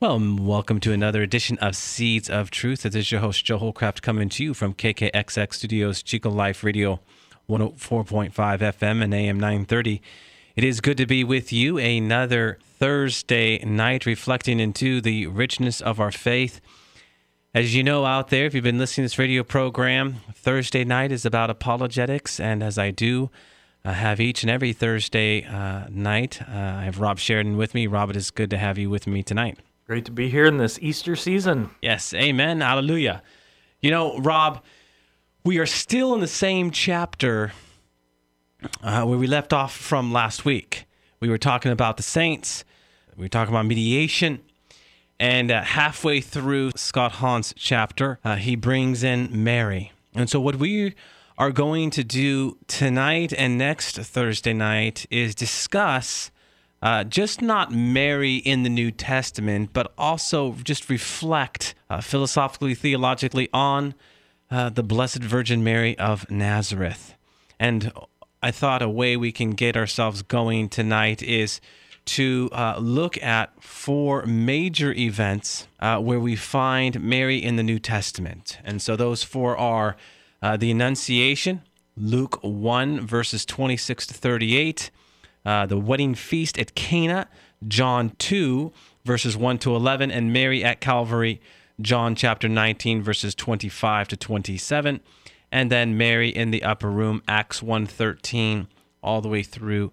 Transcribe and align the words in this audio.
Well, 0.00 0.20
welcome 0.20 0.80
to 0.80 0.92
another 0.92 1.22
edition 1.22 1.56
of 1.58 1.76
Seeds 1.76 2.28
of 2.28 2.50
Truth. 2.50 2.82
This 2.82 2.96
is 2.96 3.12
your 3.12 3.20
host, 3.20 3.44
Joe 3.44 3.60
Hollcraft, 3.60 4.02
coming 4.02 4.28
to 4.30 4.42
you 4.42 4.52
from 4.52 4.74
KKXX 4.74 5.54
Studios, 5.54 6.02
Chico 6.02 6.30
Life 6.30 6.64
Radio, 6.64 7.00
104.5 7.48 8.32
FM 8.32 9.02
and 9.02 9.14
AM 9.14 9.38
930. 9.38 10.02
It 10.56 10.64
is 10.64 10.80
good 10.80 10.96
to 10.96 11.06
be 11.06 11.22
with 11.22 11.52
you 11.52 11.78
another 11.78 12.58
Thursday 12.60 13.64
night, 13.64 14.04
reflecting 14.04 14.58
into 14.58 15.00
the 15.00 15.28
richness 15.28 15.80
of 15.80 16.00
our 16.00 16.12
faith. 16.12 16.60
As 17.54 17.76
you 17.76 17.84
know 17.84 18.04
out 18.04 18.30
there, 18.30 18.46
if 18.46 18.54
you've 18.54 18.64
been 18.64 18.78
listening 18.78 19.04
to 19.04 19.10
this 19.10 19.18
radio 19.18 19.44
program, 19.44 20.16
Thursday 20.34 20.84
night 20.84 21.12
is 21.12 21.24
about 21.24 21.50
apologetics. 21.50 22.40
And 22.40 22.64
as 22.64 22.78
I 22.78 22.90
do 22.90 23.30
I 23.84 23.92
have 23.92 24.20
each 24.20 24.42
and 24.42 24.50
every 24.50 24.72
Thursday 24.72 25.44
uh, 25.44 25.84
night, 25.88 26.42
uh, 26.42 26.52
I 26.52 26.84
have 26.84 26.98
Rob 26.98 27.20
Sheridan 27.20 27.56
with 27.56 27.74
me. 27.74 27.86
Rob, 27.86 28.10
it 28.10 28.16
is 28.16 28.32
good 28.32 28.50
to 28.50 28.58
have 28.58 28.76
you 28.76 28.90
with 28.90 29.06
me 29.06 29.22
tonight. 29.22 29.58
Great 29.86 30.06
to 30.06 30.12
be 30.12 30.30
here 30.30 30.46
in 30.46 30.56
this 30.56 30.78
Easter 30.80 31.14
season. 31.14 31.68
Yes, 31.82 32.14
amen. 32.14 32.62
Hallelujah. 32.62 33.22
You 33.82 33.90
know, 33.90 34.16
Rob, 34.16 34.64
we 35.44 35.58
are 35.58 35.66
still 35.66 36.14
in 36.14 36.20
the 36.20 36.26
same 36.26 36.70
chapter 36.70 37.52
uh, 38.82 39.04
where 39.04 39.18
we 39.18 39.26
left 39.26 39.52
off 39.52 39.76
from 39.76 40.10
last 40.10 40.46
week. 40.46 40.86
We 41.20 41.28
were 41.28 41.36
talking 41.36 41.70
about 41.70 41.98
the 41.98 42.02
saints, 42.02 42.64
we 43.14 43.26
were 43.26 43.28
talking 43.28 43.52
about 43.52 43.66
mediation, 43.66 44.40
and 45.20 45.50
uh, 45.50 45.62
halfway 45.62 46.22
through 46.22 46.70
Scott 46.76 47.12
Hahn's 47.12 47.52
chapter, 47.54 48.18
uh, 48.24 48.36
he 48.36 48.56
brings 48.56 49.02
in 49.02 49.28
Mary. 49.44 49.92
And 50.14 50.30
so, 50.30 50.40
what 50.40 50.56
we 50.56 50.94
are 51.36 51.52
going 51.52 51.90
to 51.90 52.02
do 52.02 52.56
tonight 52.68 53.34
and 53.36 53.58
next 53.58 53.98
Thursday 53.98 54.54
night 54.54 55.04
is 55.10 55.34
discuss 55.34 56.30
uh, 56.84 57.02
just 57.02 57.40
not 57.40 57.72
Mary 57.72 58.36
in 58.36 58.62
the 58.62 58.68
New 58.68 58.90
Testament, 58.90 59.70
but 59.72 59.94
also 59.96 60.52
just 60.62 60.90
reflect 60.90 61.74
uh, 61.88 62.02
philosophically, 62.02 62.74
theologically 62.74 63.48
on 63.54 63.94
uh, 64.50 64.68
the 64.68 64.82
Blessed 64.82 65.22
Virgin 65.22 65.64
Mary 65.64 65.98
of 65.98 66.30
Nazareth. 66.30 67.14
And 67.58 67.90
I 68.42 68.50
thought 68.50 68.82
a 68.82 68.88
way 68.90 69.16
we 69.16 69.32
can 69.32 69.52
get 69.52 69.78
ourselves 69.78 70.20
going 70.20 70.68
tonight 70.68 71.22
is 71.22 71.58
to 72.04 72.50
uh, 72.52 72.76
look 72.78 73.16
at 73.22 73.62
four 73.62 74.26
major 74.26 74.92
events 74.92 75.66
uh, 75.80 75.98
where 75.98 76.20
we 76.20 76.36
find 76.36 77.00
Mary 77.00 77.42
in 77.42 77.56
the 77.56 77.62
New 77.62 77.78
Testament. 77.78 78.58
And 78.62 78.82
so 78.82 78.94
those 78.94 79.22
four 79.22 79.56
are 79.56 79.96
uh, 80.42 80.58
the 80.58 80.70
Annunciation, 80.70 81.62
Luke 81.96 82.40
1, 82.42 83.06
verses 83.06 83.46
26 83.46 84.08
to 84.08 84.12
38 84.12 84.90
uh, 85.44 85.66
the 85.66 85.78
wedding 85.78 86.14
feast 86.14 86.58
at 86.58 86.74
Cana, 86.74 87.28
John 87.66 88.10
2, 88.18 88.72
verses 89.04 89.36
1 89.36 89.58
to 89.58 89.74
11, 89.74 90.10
and 90.10 90.32
Mary 90.32 90.64
at 90.64 90.80
Calvary, 90.80 91.40
John 91.80 92.14
chapter 92.14 92.48
19, 92.48 93.02
verses 93.02 93.34
25 93.34 94.08
to 94.08 94.16
27, 94.16 95.00
and 95.50 95.70
then 95.70 95.96
Mary 95.96 96.28
in 96.28 96.50
the 96.50 96.62
upper 96.62 96.90
room, 96.90 97.22
Acts 97.28 97.60
1:13, 97.62 98.68
all 99.02 99.20
the 99.20 99.28
way 99.28 99.42
through 99.42 99.92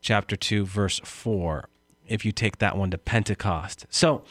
chapter 0.00 0.36
2, 0.36 0.64
verse 0.64 1.00
4, 1.04 1.68
if 2.06 2.24
you 2.24 2.32
take 2.32 2.58
that 2.58 2.76
one 2.76 2.90
to 2.90 2.98
Pentecost. 2.98 3.86
So, 3.90 4.22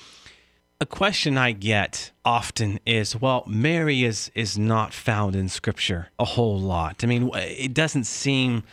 a 0.81 0.85
question 0.85 1.37
I 1.37 1.51
get 1.51 2.11
often 2.23 2.79
is, 2.85 3.15
well, 3.15 3.43
Mary 3.45 4.03
is 4.03 4.31
is 4.33 4.57
not 4.57 4.93
found 4.93 5.35
in 5.35 5.49
Scripture 5.49 6.09
a 6.17 6.23
whole 6.23 6.57
lot. 6.59 7.03
I 7.03 7.07
mean, 7.07 7.29
it 7.33 7.73
doesn't 7.73 8.05
seem 8.05 8.63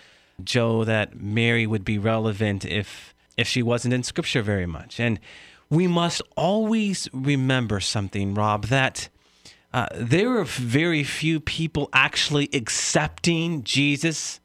Joe, 0.43 0.85
that 0.85 1.21
Mary 1.21 1.67
would 1.67 1.85
be 1.85 1.99
relevant 1.99 2.65
if 2.65 3.15
if 3.37 3.47
she 3.47 3.63
wasn't 3.63 3.95
in 3.95 4.03
Scripture 4.03 4.43
very 4.43 4.67
much. 4.67 4.99
And 4.99 5.21
we 5.69 5.87
must 5.87 6.23
always 6.37 7.09
remember 7.13 7.81
something, 7.81 8.35
Rob, 8.35 8.67
that 8.67 9.09
uh, 9.73 9.89
there 9.95 10.39
are 10.39 10.45
very 10.45 11.05
few 11.05 11.41
people 11.41 11.89
actually 11.93 12.49
accepting 12.55 13.63
Jesus 13.63 14.41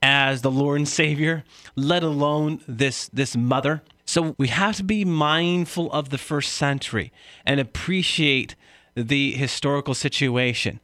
as 0.00 0.42
the 0.42 0.50
Lord 0.50 0.78
and 0.78 0.88
Savior, 0.88 1.44
let 1.74 2.02
alone 2.02 2.60
this 2.68 3.08
this 3.08 3.36
mother. 3.36 3.82
So 4.04 4.34
we 4.38 4.48
have 4.48 4.76
to 4.76 4.84
be 4.84 5.04
mindful 5.04 5.92
of 5.92 6.10
the 6.10 6.18
first 6.18 6.54
century 6.54 7.12
and 7.44 7.60
appreciate 7.60 8.54
the 8.94 9.32
historical 9.32 9.94
situation. 9.94 10.80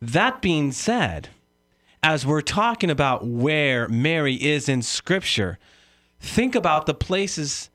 That 0.00 0.42
being 0.42 0.72
said, 0.72 1.28
as 2.06 2.24
we're 2.24 2.40
talking 2.40 2.88
about 2.88 3.26
where 3.26 3.88
Mary 3.88 4.36
is 4.36 4.68
in 4.68 4.80
Scripture, 4.80 5.58
think 6.20 6.54
about 6.54 6.86
the 6.86 6.94
places 6.94 7.68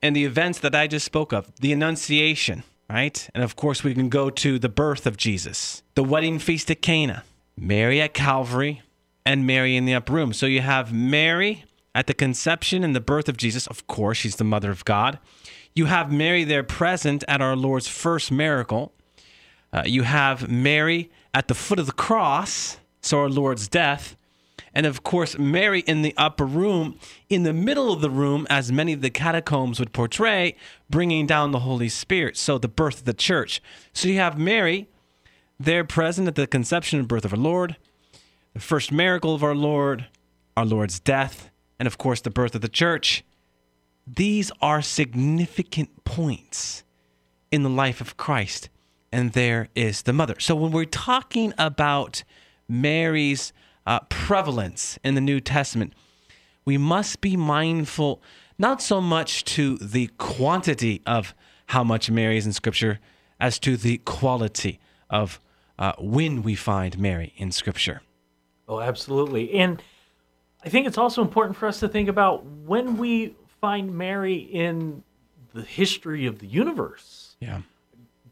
and 0.00 0.14
the 0.14 0.24
events 0.24 0.60
that 0.60 0.72
I 0.72 0.86
just 0.86 1.04
spoke 1.04 1.32
of 1.32 1.50
the 1.56 1.72
Annunciation, 1.72 2.62
right? 2.88 3.28
And 3.34 3.42
of 3.42 3.56
course, 3.56 3.82
we 3.82 3.92
can 3.92 4.08
go 4.08 4.30
to 4.30 4.60
the 4.60 4.68
birth 4.68 5.04
of 5.04 5.16
Jesus, 5.16 5.82
the 5.96 6.04
wedding 6.04 6.38
feast 6.38 6.70
at 6.70 6.80
Cana, 6.80 7.24
Mary 7.56 8.00
at 8.00 8.14
Calvary, 8.14 8.82
and 9.26 9.48
Mary 9.48 9.74
in 9.74 9.84
the 9.84 9.94
upper 9.94 10.12
room. 10.12 10.32
So 10.32 10.46
you 10.46 10.60
have 10.60 10.92
Mary 10.92 11.64
at 11.92 12.06
the 12.06 12.14
conception 12.14 12.84
and 12.84 12.94
the 12.94 13.00
birth 13.00 13.28
of 13.28 13.36
Jesus. 13.36 13.66
Of 13.66 13.88
course, 13.88 14.16
she's 14.16 14.36
the 14.36 14.44
mother 14.44 14.70
of 14.70 14.84
God. 14.84 15.18
You 15.74 15.86
have 15.86 16.12
Mary 16.12 16.44
there 16.44 16.62
present 16.62 17.24
at 17.26 17.42
our 17.42 17.56
Lord's 17.56 17.88
first 17.88 18.30
miracle. 18.30 18.92
Uh, 19.72 19.82
you 19.86 20.04
have 20.04 20.48
Mary 20.48 21.10
at 21.34 21.48
the 21.48 21.54
foot 21.54 21.80
of 21.80 21.86
the 21.86 21.92
cross 21.92 22.76
so 23.02 23.18
our 23.18 23.28
Lord's 23.28 23.68
death. 23.68 24.16
And 24.74 24.86
of 24.86 25.02
course, 25.02 25.36
Mary 25.38 25.80
in 25.80 26.00
the 26.00 26.14
upper 26.16 26.46
room, 26.46 26.98
in 27.28 27.42
the 27.42 27.52
middle 27.52 27.92
of 27.92 28.00
the 28.00 28.08
room, 28.08 28.46
as 28.48 28.72
many 28.72 28.94
of 28.94 29.02
the 29.02 29.10
catacombs 29.10 29.78
would 29.78 29.92
portray, 29.92 30.56
bringing 30.88 31.26
down 31.26 31.52
the 31.52 31.60
Holy 31.60 31.90
Spirit. 31.90 32.38
So 32.38 32.56
the 32.56 32.68
birth 32.68 33.00
of 33.00 33.04
the 33.04 33.12
church. 33.12 33.60
So 33.92 34.08
you 34.08 34.16
have 34.16 34.38
Mary 34.38 34.88
there 35.60 35.84
present 35.84 36.26
at 36.26 36.36
the 36.36 36.46
conception 36.46 36.98
and 36.98 37.06
birth 37.06 37.24
of 37.24 37.34
our 37.34 37.38
Lord, 37.38 37.76
the 38.54 38.60
first 38.60 38.90
miracle 38.90 39.34
of 39.34 39.42
our 39.42 39.54
Lord, 39.54 40.06
our 40.56 40.64
Lord's 40.64 40.98
death, 40.98 41.50
and 41.78 41.86
of 41.86 41.98
course, 41.98 42.20
the 42.20 42.30
birth 42.30 42.54
of 42.54 42.62
the 42.62 42.68
church. 42.68 43.24
These 44.06 44.50
are 44.60 44.82
significant 44.82 46.04
points 46.04 46.82
in 47.50 47.62
the 47.62 47.70
life 47.70 48.00
of 48.00 48.16
Christ. 48.16 48.68
And 49.12 49.32
there 49.32 49.68
is 49.74 50.02
the 50.02 50.12
mother. 50.12 50.36
So 50.38 50.54
when 50.54 50.72
we're 50.72 50.84
talking 50.86 51.52
about 51.58 52.24
Mary's 52.72 53.52
uh, 53.86 54.00
prevalence 54.08 54.98
in 55.04 55.14
the 55.14 55.20
New 55.20 55.40
Testament, 55.40 55.92
we 56.64 56.78
must 56.78 57.20
be 57.20 57.36
mindful 57.36 58.22
not 58.58 58.80
so 58.80 59.00
much 59.00 59.44
to 59.44 59.76
the 59.78 60.06
quantity 60.18 61.02
of 61.04 61.34
how 61.66 61.84
much 61.84 62.10
Mary 62.10 62.38
is 62.38 62.46
in 62.46 62.52
Scripture 62.52 62.98
as 63.38 63.58
to 63.58 63.76
the 63.76 63.98
quality 63.98 64.80
of 65.10 65.40
uh, 65.78 65.92
when 65.98 66.42
we 66.42 66.54
find 66.54 66.98
Mary 66.98 67.32
in 67.36 67.50
Scripture. 67.50 68.02
Oh, 68.68 68.80
absolutely. 68.80 69.52
And 69.54 69.82
I 70.64 70.68
think 70.68 70.86
it's 70.86 70.98
also 70.98 71.22
important 71.22 71.56
for 71.56 71.66
us 71.66 71.80
to 71.80 71.88
think 71.88 72.08
about 72.08 72.44
when 72.44 72.96
we 72.96 73.34
find 73.60 73.96
Mary 73.96 74.36
in 74.36 75.02
the 75.52 75.62
history 75.62 76.26
of 76.26 76.38
the 76.38 76.46
universe. 76.46 77.36
Yeah. 77.40 77.62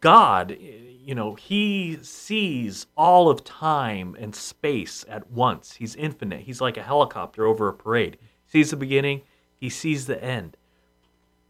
God, 0.00 0.56
you 1.10 1.16
know, 1.16 1.34
he 1.34 1.98
sees 2.03 2.86
all 2.97 3.28
of 3.28 3.42
time 3.42 4.15
and 4.21 4.33
space 4.33 5.04
at 5.09 5.28
once. 5.28 5.72
He's 5.72 5.97
infinite. 5.97 6.42
He's 6.42 6.60
like 6.60 6.77
a 6.77 6.84
helicopter 6.84 7.47
over 7.47 7.66
a 7.66 7.74
parade. 7.74 8.16
He 8.45 8.51
sees 8.60 8.71
the 8.71 8.77
beginning, 8.77 9.22
he 9.57 9.71
sees 9.71 10.07
the 10.07 10.22
end. 10.22 10.57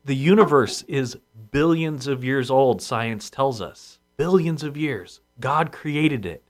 The 0.06 0.16
universe 0.16 0.82
is 0.88 1.18
billions 1.50 2.06
of 2.06 2.24
years 2.24 2.50
old, 2.50 2.80
science 2.80 3.28
tells 3.28 3.60
us. 3.60 3.98
Billions 4.16 4.62
of 4.62 4.78
years. 4.78 5.20
God 5.40 5.72
created 5.72 6.24
it. 6.24 6.42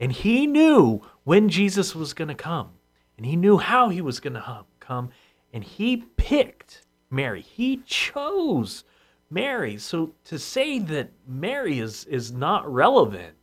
And 0.00 0.10
he 0.10 0.48
knew 0.48 1.02
when 1.22 1.48
Jesus 1.48 1.94
was 1.94 2.14
going 2.14 2.26
to 2.26 2.34
come. 2.34 2.70
And 3.16 3.24
he 3.24 3.36
knew 3.36 3.58
how 3.58 3.90
he 3.90 4.00
was 4.00 4.18
going 4.18 4.34
to 4.34 4.64
come. 4.80 5.10
And 5.52 5.62
he 5.62 5.98
picked 6.16 6.82
Mary. 7.10 7.42
He 7.42 7.76
chose 7.86 8.82
Mary. 9.30 9.78
So 9.78 10.14
to 10.24 10.38
say 10.38 10.78
that 10.78 11.10
Mary 11.26 11.78
is 11.78 12.04
is 12.04 12.32
not 12.32 12.70
relevant, 12.70 13.36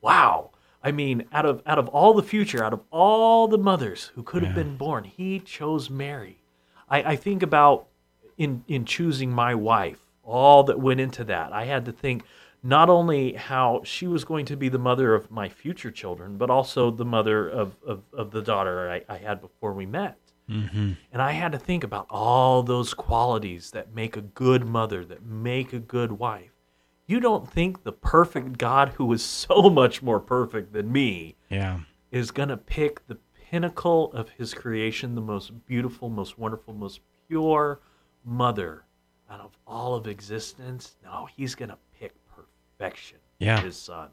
wow. 0.00 0.50
I 0.82 0.92
mean, 0.92 1.24
out 1.32 1.46
of 1.46 1.62
out 1.66 1.78
of 1.78 1.88
all 1.88 2.14
the 2.14 2.22
future, 2.22 2.62
out 2.62 2.72
of 2.72 2.80
all 2.90 3.48
the 3.48 3.58
mothers 3.58 4.12
who 4.14 4.22
could 4.22 4.42
have 4.44 4.54
been 4.54 4.76
born, 4.76 5.04
he 5.04 5.40
chose 5.40 5.90
Mary. 5.90 6.42
I, 6.88 7.02
I 7.02 7.16
think 7.16 7.42
about 7.42 7.88
in 8.38 8.62
in 8.68 8.84
choosing 8.84 9.30
my 9.30 9.54
wife, 9.54 9.98
all 10.22 10.62
that 10.64 10.78
went 10.78 11.00
into 11.00 11.24
that. 11.24 11.52
I 11.52 11.64
had 11.64 11.84
to 11.86 11.92
think 11.92 12.22
not 12.62 12.90
only 12.90 13.32
how 13.32 13.80
she 13.84 14.06
was 14.06 14.24
going 14.24 14.44
to 14.46 14.56
be 14.56 14.68
the 14.68 14.78
mother 14.78 15.14
of 15.14 15.30
my 15.30 15.48
future 15.48 15.90
children, 15.90 16.36
but 16.36 16.50
also 16.50 16.90
the 16.90 17.04
mother 17.04 17.48
of, 17.48 17.76
of, 17.86 18.02
of 18.12 18.32
the 18.32 18.42
daughter 18.42 18.90
I, 18.90 19.02
I 19.08 19.18
had 19.18 19.40
before 19.40 19.72
we 19.72 19.86
met. 19.86 20.18
Mm-hmm. 20.50 20.92
And 21.12 21.22
I 21.22 21.32
had 21.32 21.52
to 21.52 21.58
think 21.58 21.82
about 21.84 22.06
all 22.10 22.62
those 22.62 22.94
qualities 22.94 23.70
that 23.72 23.94
make 23.94 24.16
a 24.16 24.20
good 24.20 24.64
mother, 24.66 25.04
that 25.04 25.24
make 25.24 25.72
a 25.72 25.78
good 25.78 26.12
wife. 26.12 26.52
You 27.06 27.20
don't 27.20 27.50
think 27.50 27.84
the 27.84 27.92
perfect 27.92 28.58
God, 28.58 28.90
who 28.96 29.12
is 29.12 29.22
so 29.24 29.70
much 29.70 30.02
more 30.02 30.20
perfect 30.20 30.72
than 30.72 30.90
me, 30.92 31.36
Yeah. 31.50 31.80
is 32.10 32.30
going 32.30 32.48
to 32.48 32.56
pick 32.56 33.06
the 33.06 33.18
pinnacle 33.50 34.12
of 34.12 34.30
his 34.30 34.54
creation, 34.54 35.14
the 35.14 35.20
most 35.20 35.66
beautiful, 35.66 36.08
most 36.08 36.38
wonderful, 36.38 36.74
most 36.74 37.00
pure 37.28 37.80
mother 38.24 38.84
out 39.30 39.40
of 39.40 39.56
all 39.66 39.94
of 39.94 40.06
existence? 40.06 40.96
No, 41.04 41.28
he's 41.36 41.54
going 41.54 41.68
to 41.70 41.78
pick 41.98 42.12
perfection 42.34 43.18
Yeah. 43.38 43.60
his 43.60 43.76
son. 43.76 44.08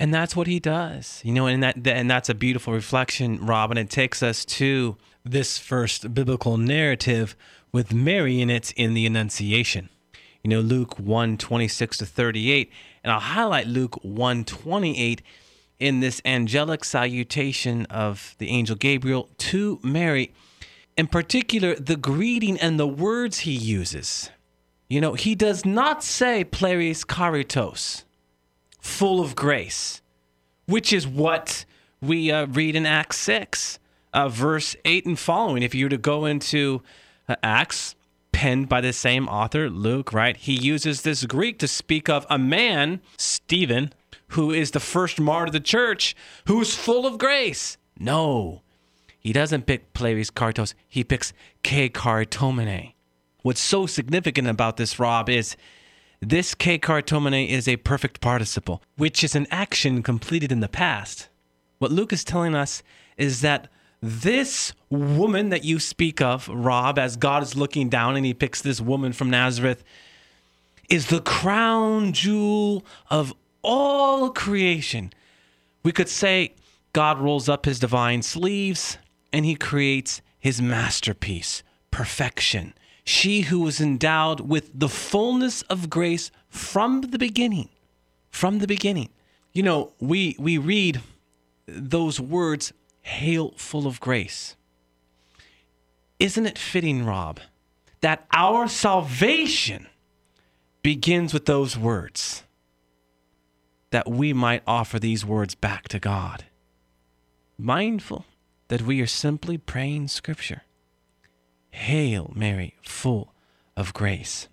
And 0.00 0.12
that's 0.12 0.34
what 0.34 0.48
he 0.48 0.58
does, 0.58 1.20
you 1.24 1.32
know, 1.32 1.46
and 1.46 1.62
that 1.62 1.86
and 1.86 2.10
that's 2.10 2.28
a 2.28 2.34
beautiful 2.34 2.72
reflection, 2.72 3.46
Rob, 3.46 3.70
and 3.70 3.78
it 3.78 3.88
takes 3.88 4.24
us 4.24 4.44
to 4.46 4.96
this 5.24 5.58
first 5.58 6.12
biblical 6.12 6.58
narrative 6.58 7.36
with 7.72 7.92
Mary 7.92 8.40
in 8.40 8.50
it 8.50 8.72
in 8.72 8.94
the 8.94 9.06
Annunciation. 9.06 9.88
You 10.42 10.50
know, 10.50 10.60
Luke 10.60 10.98
1, 10.98 11.38
26 11.38 11.98
to 11.98 12.06
38. 12.06 12.70
And 13.02 13.12
I'll 13.12 13.20
highlight 13.20 13.66
Luke 13.66 13.98
1, 14.02 14.44
28 14.44 15.22
in 15.80 16.00
this 16.00 16.20
angelic 16.24 16.84
salutation 16.84 17.86
of 17.86 18.34
the 18.38 18.50
angel 18.50 18.76
Gabriel 18.76 19.28
to 19.38 19.80
Mary. 19.82 20.32
In 20.96 21.06
particular, 21.06 21.74
the 21.74 21.96
greeting 21.96 22.58
and 22.58 22.78
the 22.78 22.86
words 22.86 23.40
he 23.40 23.52
uses. 23.52 24.30
You 24.88 25.00
know, 25.00 25.14
he 25.14 25.34
does 25.34 25.64
not 25.64 26.04
say 26.04 26.44
pleres 26.44 27.04
charitos 27.04 28.04
full 28.78 29.20
of 29.20 29.34
grace, 29.34 30.02
which 30.66 30.92
is 30.92 31.06
what 31.06 31.64
we 32.00 32.30
uh, 32.30 32.46
read 32.46 32.76
in 32.76 32.84
Acts 32.84 33.16
6, 33.18 33.78
uh, 34.14 34.28
verse 34.28 34.76
8 34.84 35.04
and 35.04 35.18
following. 35.18 35.62
If 35.62 35.74
you 35.74 35.86
were 35.86 35.90
to 35.90 35.98
go 35.98 36.24
into 36.24 36.82
uh, 37.28 37.36
Acts, 37.42 37.96
penned 38.32 38.68
by 38.68 38.80
the 38.80 38.92
same 38.92 39.28
author, 39.28 39.70
Luke, 39.70 40.12
right? 40.12 40.36
He 40.36 40.54
uses 40.54 41.02
this 41.02 41.24
Greek 41.24 41.58
to 41.58 41.68
speak 41.68 42.08
of 42.08 42.26
a 42.28 42.38
man, 42.38 43.00
Stephen, 43.16 43.92
who 44.28 44.50
is 44.50 44.72
the 44.72 44.80
first 44.80 45.20
martyr 45.20 45.46
of 45.46 45.52
the 45.52 45.60
church, 45.60 46.16
who's 46.46 46.74
full 46.74 47.06
of 47.06 47.18
grace. 47.18 47.78
No, 47.98 48.62
he 49.20 49.32
doesn't 49.32 49.66
pick 49.66 49.94
Pleres 49.94 50.30
Charitos, 50.30 50.74
he 50.88 51.04
picks 51.04 51.32
Kecharitomene. 51.62 52.94
What's 53.42 53.60
so 53.60 53.86
significant 53.86 54.48
about 54.48 54.78
this, 54.78 54.98
Rob, 54.98 55.28
is 55.28 55.56
this 56.20 56.54
Kecharitomene 56.54 57.48
is 57.48 57.68
a 57.68 57.76
perfect 57.76 58.20
participle, 58.20 58.82
which 58.96 59.22
is 59.22 59.36
an 59.36 59.46
action 59.50 60.02
completed 60.02 60.50
in 60.50 60.60
the 60.60 60.68
past. 60.68 61.28
What 61.78 61.92
Luke 61.92 62.12
is 62.12 62.24
telling 62.24 62.54
us 62.54 62.82
is 63.16 63.42
that 63.42 63.68
this 64.04 64.74
woman 64.90 65.48
that 65.48 65.64
you 65.64 65.80
speak 65.80 66.20
of, 66.20 66.46
Rob, 66.48 66.98
as 66.98 67.16
God 67.16 67.42
is 67.42 67.56
looking 67.56 67.88
down 67.88 68.16
and 68.16 68.26
he 68.26 68.34
picks 68.34 68.60
this 68.60 68.78
woman 68.78 69.14
from 69.14 69.30
Nazareth, 69.30 69.82
is 70.90 71.06
the 71.06 71.22
crown 71.22 72.12
jewel 72.12 72.84
of 73.10 73.32
all 73.62 74.28
creation. 74.28 75.10
We 75.82 75.92
could 75.92 76.10
say 76.10 76.54
God 76.92 77.18
rolls 77.18 77.48
up 77.48 77.64
his 77.64 77.78
divine 77.78 78.20
sleeves 78.20 78.98
and 79.32 79.46
he 79.46 79.54
creates 79.54 80.20
his 80.38 80.60
masterpiece, 80.60 81.62
perfection. 81.90 82.74
She 83.04 83.42
who 83.42 83.60
was 83.60 83.80
endowed 83.80 84.40
with 84.40 84.70
the 84.78 84.88
fullness 84.90 85.62
of 85.62 85.88
grace 85.88 86.30
from 86.50 87.00
the 87.00 87.18
beginning. 87.18 87.70
From 88.30 88.58
the 88.58 88.66
beginning. 88.66 89.08
You 89.54 89.62
know, 89.62 89.92
we 89.98 90.36
we 90.38 90.58
read 90.58 91.00
those 91.66 92.20
words, 92.20 92.72
hail 93.04 93.52
full 93.56 93.86
of 93.86 94.00
grace. 94.00 94.56
Isn't 96.18 96.46
it 96.46 96.58
fitting, 96.58 97.04
Rob, 97.04 97.38
that 98.00 98.26
our 98.32 98.66
salvation 98.66 99.86
begins 100.82 101.32
with 101.32 101.44
those 101.44 101.76
words? 101.78 102.42
That 103.90 104.10
we 104.10 104.32
might 104.32 104.62
offer 104.66 104.98
these 104.98 105.24
words 105.24 105.54
back 105.54 105.86
to 105.88 106.00
God, 106.00 106.44
mindful 107.56 108.24
that 108.68 108.82
we 108.82 109.00
are 109.00 109.06
simply 109.06 109.58
praying 109.58 110.08
Scripture. 110.08 110.62
Hail 111.70 112.32
Mary, 112.34 112.74
full 112.82 113.34
of 113.76 113.92
grace. 113.92 114.48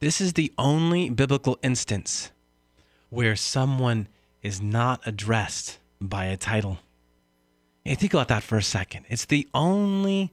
This 0.00 0.20
is 0.20 0.32
the 0.32 0.52
only 0.58 1.10
biblical 1.10 1.58
instance 1.62 2.30
where 3.10 3.36
someone 3.36 4.08
is 4.42 4.60
not 4.60 5.00
addressed 5.06 5.78
by 6.00 6.26
a 6.26 6.36
title. 6.36 6.78
Think 7.94 8.14
about 8.14 8.28
that 8.28 8.42
for 8.42 8.56
a 8.56 8.62
second. 8.62 9.06
It's 9.08 9.24
the 9.24 9.48
only 9.54 10.32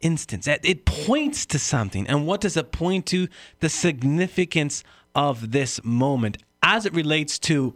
instance. 0.00 0.46
It 0.46 0.60
it 0.62 0.84
points 0.84 1.46
to 1.46 1.58
something. 1.58 2.06
And 2.06 2.26
what 2.26 2.40
does 2.40 2.56
it 2.56 2.72
point 2.72 3.06
to? 3.06 3.28
The 3.60 3.68
significance 3.68 4.84
of 5.14 5.52
this 5.52 5.82
moment 5.84 6.38
as 6.62 6.86
it 6.86 6.94
relates 6.94 7.38
to 7.38 7.74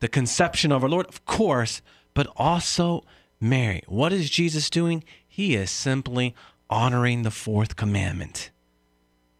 the 0.00 0.08
conception 0.08 0.72
of 0.72 0.82
our 0.82 0.88
Lord, 0.88 1.06
of 1.06 1.24
course, 1.24 1.80
but 2.14 2.26
also 2.36 3.04
Mary. 3.40 3.82
What 3.86 4.12
is 4.12 4.30
Jesus 4.30 4.70
doing? 4.70 5.04
He 5.26 5.54
is 5.54 5.70
simply 5.70 6.34
honoring 6.68 7.22
the 7.22 7.30
fourth 7.30 7.76
commandment. 7.76 8.50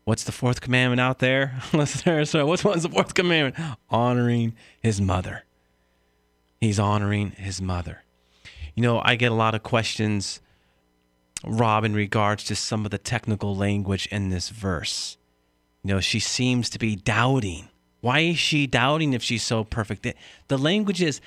What's 0.05 0.25
the 0.25 0.33
fourth 0.33 0.61
commandment 0.61 1.01
out 1.01 1.19
there? 1.19 1.61
Listeners, 1.73 2.33
what's 2.33 2.63
the 2.63 2.89
fourth 2.89 3.15
commandment? 3.15 3.57
Honoring 3.91 4.55
his 4.81 5.01
mother. 5.01 5.45
He's 6.61 6.79
honoring 6.79 7.33
his 7.33 7.61
mother. 7.61 8.03
You 8.77 8.83
know, 8.83 9.01
I 9.03 9.17
get 9.17 9.33
a 9.33 9.35
lot 9.35 9.55
of 9.55 9.63
questions, 9.63 10.41
Rob, 11.43 11.83
in 11.85 11.95
regards 11.95 12.45
to 12.45 12.55
some 12.55 12.85
of 12.85 12.91
the 12.91 12.99
technical 12.99 13.57
language 13.57 14.07
in 14.13 14.29
this 14.29 14.51
verse. 14.51 15.17
You 15.83 15.95
know, 15.95 16.01
she 16.01 16.21
seems 16.21 16.69
to 16.71 16.79
be 16.79 16.95
doubting. 16.95 17.71
Why 18.03 18.21
is 18.21 18.39
she 18.39 18.67
doubting 18.67 19.15
if 19.15 19.23
she's 19.23 19.43
so 19.43 19.65
perfect? 19.65 20.07
The- 20.49 20.59
language 20.59 21.01
is 21.01 21.23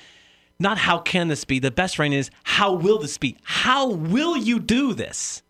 not 0.60 0.78
how 0.78 1.00
can 1.00 1.28
this 1.28 1.44
be? 1.44 1.57
The 1.57 1.72
best 1.72 1.98
writing 1.98 2.18
is 2.18 2.30
how 2.44 2.74
will 2.74 3.00
this 3.00 3.18
be? 3.18 3.36
How 3.44 3.88
will 3.88 4.38
you 4.38 4.60
do 4.60 4.94
this? 4.94 5.42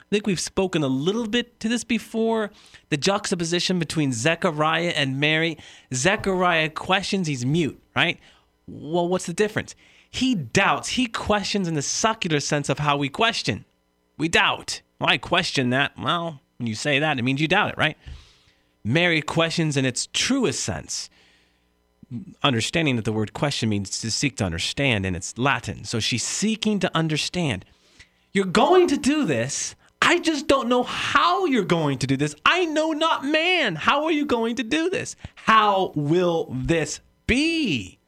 I 0.00 0.04
think 0.10 0.26
we've 0.26 0.40
spoken 0.40 0.82
a 0.82 0.88
little 0.88 1.28
bit 1.28 1.60
to 1.60 1.68
this 1.68 1.84
before. 1.84 2.50
The 2.88 2.96
juxtaposition 2.96 3.78
between 3.78 4.12
Zechariah 4.12 4.94
and 4.96 5.20
Mary. 5.20 5.58
Zechariah 5.94 6.70
questions, 6.70 7.28
he's 7.28 7.46
mute, 7.46 7.80
right? 7.94 8.18
Well, 8.66 9.06
what's 9.06 9.26
the 9.26 9.32
difference? 9.32 9.76
He 10.16 10.34
doubts, 10.34 10.88
he 10.88 11.06
questions 11.06 11.68
in 11.68 11.74
the 11.74 11.82
secular 11.82 12.40
sense 12.40 12.68
of 12.68 12.78
how 12.78 12.96
we 12.96 13.08
question. 13.08 13.64
We 14.16 14.28
doubt. 14.28 14.80
Why 14.98 15.18
question 15.18 15.70
that? 15.70 15.92
Well, 15.98 16.40
when 16.56 16.66
you 16.66 16.74
say 16.74 16.98
that, 16.98 17.18
it 17.18 17.22
means 17.22 17.40
you 17.40 17.48
doubt 17.48 17.70
it, 17.70 17.78
right? 17.78 17.98
Mary 18.82 19.20
questions 19.20 19.76
in 19.76 19.84
its 19.84 20.08
truest 20.12 20.60
sense 20.60 21.10
understanding 22.42 22.96
that 22.96 23.04
the 23.04 23.12
word 23.12 23.32
question 23.32 23.68
means 23.68 23.98
to 23.98 24.10
seek 24.10 24.36
to 24.36 24.44
understand 24.44 25.04
and 25.04 25.16
it's 25.16 25.36
Latin. 25.36 25.84
So 25.84 26.00
she's 26.00 26.22
seeking 26.22 26.78
to 26.80 26.96
understand. 26.96 27.64
You're 28.32 28.44
going 28.44 28.86
to 28.88 28.96
do 28.96 29.24
this. 29.24 29.74
I 30.00 30.20
just 30.20 30.46
don't 30.46 30.68
know 30.68 30.84
how 30.84 31.46
you're 31.46 31.64
going 31.64 31.98
to 31.98 32.06
do 32.06 32.16
this. 32.16 32.34
I 32.44 32.64
know 32.64 32.92
not 32.92 33.24
man. 33.24 33.74
How 33.74 34.04
are 34.04 34.12
you 34.12 34.24
going 34.24 34.56
to 34.56 34.62
do 34.62 34.88
this? 34.88 35.16
How 35.34 35.92
will 35.94 36.48
this 36.50 37.00
be? 37.26 37.98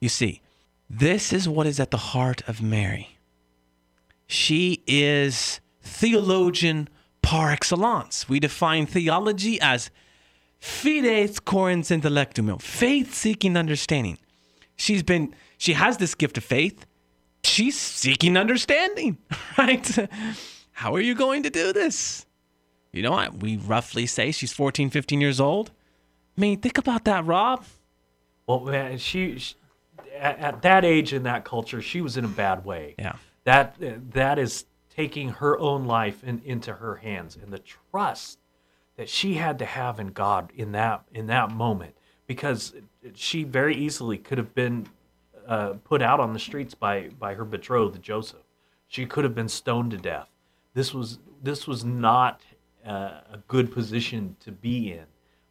You 0.00 0.08
see, 0.08 0.40
this 0.88 1.32
is 1.32 1.48
what 1.48 1.66
is 1.66 1.80
at 1.80 1.90
the 1.90 1.96
heart 1.96 2.42
of 2.48 2.62
Mary. 2.62 3.18
She 4.26 4.82
is 4.86 5.60
theologian 5.82 6.88
par 7.22 7.50
excellence. 7.50 8.28
We 8.28 8.40
define 8.40 8.86
theology 8.86 9.60
as 9.60 9.90
fides 10.60 11.40
quaerens 11.40 11.90
intellectum, 11.90 12.60
faith 12.60 13.14
seeking 13.14 13.56
understanding. 13.56 14.18
She's 14.76 15.02
been, 15.02 15.34
she 15.58 15.72
has 15.72 15.96
this 15.98 16.14
gift 16.14 16.38
of 16.38 16.44
faith. 16.44 16.86
She's 17.44 17.78
seeking 17.78 18.36
understanding, 18.36 19.18
right? 19.58 20.08
How 20.72 20.94
are 20.94 21.00
you 21.00 21.14
going 21.14 21.42
to 21.44 21.50
do 21.50 21.72
this? 21.72 22.26
You 22.92 23.02
know 23.02 23.12
what? 23.12 23.40
We 23.42 23.56
roughly 23.56 24.06
say 24.06 24.32
she's 24.32 24.52
14, 24.52 24.90
15 24.90 25.20
years 25.20 25.40
old. 25.40 25.70
I 26.36 26.40
mean, 26.40 26.60
think 26.60 26.78
about 26.78 27.04
that, 27.04 27.24
Rob. 27.24 27.64
Well, 28.46 28.60
man, 28.60 28.98
she, 28.98 29.38
she 29.38 29.54
at, 30.16 30.38
at 30.38 30.62
that 30.62 30.84
age 30.84 31.12
in 31.12 31.22
that 31.24 31.44
culture, 31.44 31.80
she 31.82 32.00
was 32.00 32.16
in 32.16 32.24
a 32.24 32.28
bad 32.28 32.64
way. 32.64 32.94
Yeah. 32.98 33.16
That 33.44 33.76
that 34.12 34.38
is 34.38 34.64
taking 34.88 35.28
her 35.28 35.58
own 35.58 35.84
life 35.84 36.24
in, 36.24 36.42
into 36.44 36.72
her 36.74 36.96
hands, 36.96 37.36
and 37.40 37.52
the 37.52 37.60
trust 37.60 38.38
that 38.96 39.08
she 39.08 39.34
had 39.34 39.58
to 39.58 39.66
have 39.66 40.00
in 40.00 40.08
God 40.08 40.50
in 40.56 40.72
that 40.72 41.04
in 41.12 41.26
that 41.26 41.50
moment, 41.50 41.94
because 42.26 42.74
she 43.14 43.44
very 43.44 43.76
easily 43.76 44.18
could 44.18 44.38
have 44.38 44.54
been 44.54 44.88
uh, 45.46 45.74
put 45.84 46.02
out 46.02 46.18
on 46.18 46.32
the 46.32 46.38
streets 46.38 46.74
by 46.74 47.10
by 47.18 47.34
her 47.34 47.44
betrothed 47.44 48.02
Joseph. 48.02 48.40
She 48.88 49.06
could 49.06 49.24
have 49.24 49.34
been 49.34 49.48
stoned 49.48 49.92
to 49.92 49.98
death. 49.98 50.28
This 50.74 50.92
was 50.92 51.18
this 51.42 51.66
was 51.66 51.84
not 51.84 52.40
uh, 52.84 53.20
a 53.30 53.38
good 53.46 53.70
position 53.72 54.36
to 54.40 54.50
be 54.50 54.92
in, 54.92 55.04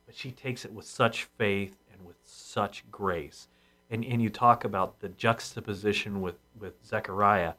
but 0.06 0.16
she 0.16 0.32
takes 0.32 0.66
it 0.66 0.74
with 0.74 0.86
such 0.86 1.26
faith 1.38 1.78
and 1.94 2.06
with 2.06 2.18
such 2.24 2.84
grace. 2.92 3.48
And, 3.89 4.04
and 4.06 4.22
you 4.22 4.30
talk 4.30 4.63
about 4.63 5.00
the 5.00 5.10
juxtaposition 5.10 6.22
with, 6.22 6.36
with 6.60 6.74
Zechariah. 6.86 7.54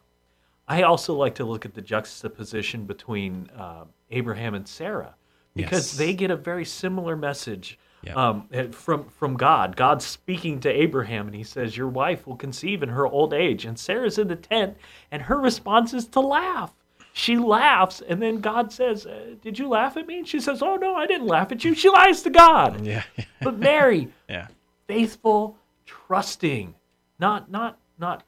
I 0.69 0.83
also 0.83 1.15
like 1.15 1.37
to 1.37 1.45
look 1.45 1.65
at 1.65 1.75
the 1.75 1.81
juxtaposition 1.83 2.85
between 2.85 3.49
uh, 3.57 3.85
Abraham 4.11 4.55
and 4.55 4.67
Sarah 4.67 5.15
because 5.55 5.93
Yes. 5.93 5.97
they 5.99 6.13
get 6.13 6.31
a 6.33 6.37
very 6.37 6.65
similar 6.65 7.17
message 7.17 7.79
um, 8.15 8.49
eh, 8.53 8.67
from 8.71 9.05
from 9.09 9.37
God. 9.37 9.75
God's 9.77 10.05
speaking 10.05 10.61
to 10.61 10.69
Abraham, 10.69 11.27
and 11.27 11.35
He 11.35 11.43
says, 11.43 11.77
"Your 11.77 11.89
wife 11.89 12.25
will 12.27 12.37
conceive 12.37 12.83
in 12.85 12.89
her 12.91 13.05
old 13.07 13.33
age." 13.35 13.65
And 13.65 13.77
Sarah's 13.79 14.17
in 14.19 14.29
the 14.29 14.37
tent, 14.37 14.77
and 15.11 15.23
her 15.23 15.41
response 15.41 15.93
is 15.95 16.07
to 16.09 16.21
laugh. 16.21 16.73
She 17.13 17.37
laughs, 17.37 18.03
and 18.07 18.21
then 18.23 18.41
God 18.41 18.71
says, 18.73 19.07
uh, 19.07 19.35
"Did 19.43 19.59
you 19.59 19.69
laugh 19.69 19.97
at 19.97 20.07
me?" 20.07 20.19
And 20.19 20.29
she 20.29 20.39
says, 20.39 20.63
"Oh 20.63 20.77
no, 20.77 20.95
I 20.95 21.07
didn't 21.07 21.27
laugh 21.27 21.51
at 21.51 21.65
you." 21.65 21.75
She 21.75 21.89
lies 21.89 22.23
to 22.23 22.31
God. 22.31 22.85
Yeah. 22.85 23.03
But 23.41 23.59
Mary, 23.59 24.09
yeah. 24.29 24.49
faithful, 24.87 25.57
trusting, 25.87 26.75
not 27.19 27.51
not 27.51 27.79
not. 27.99 28.25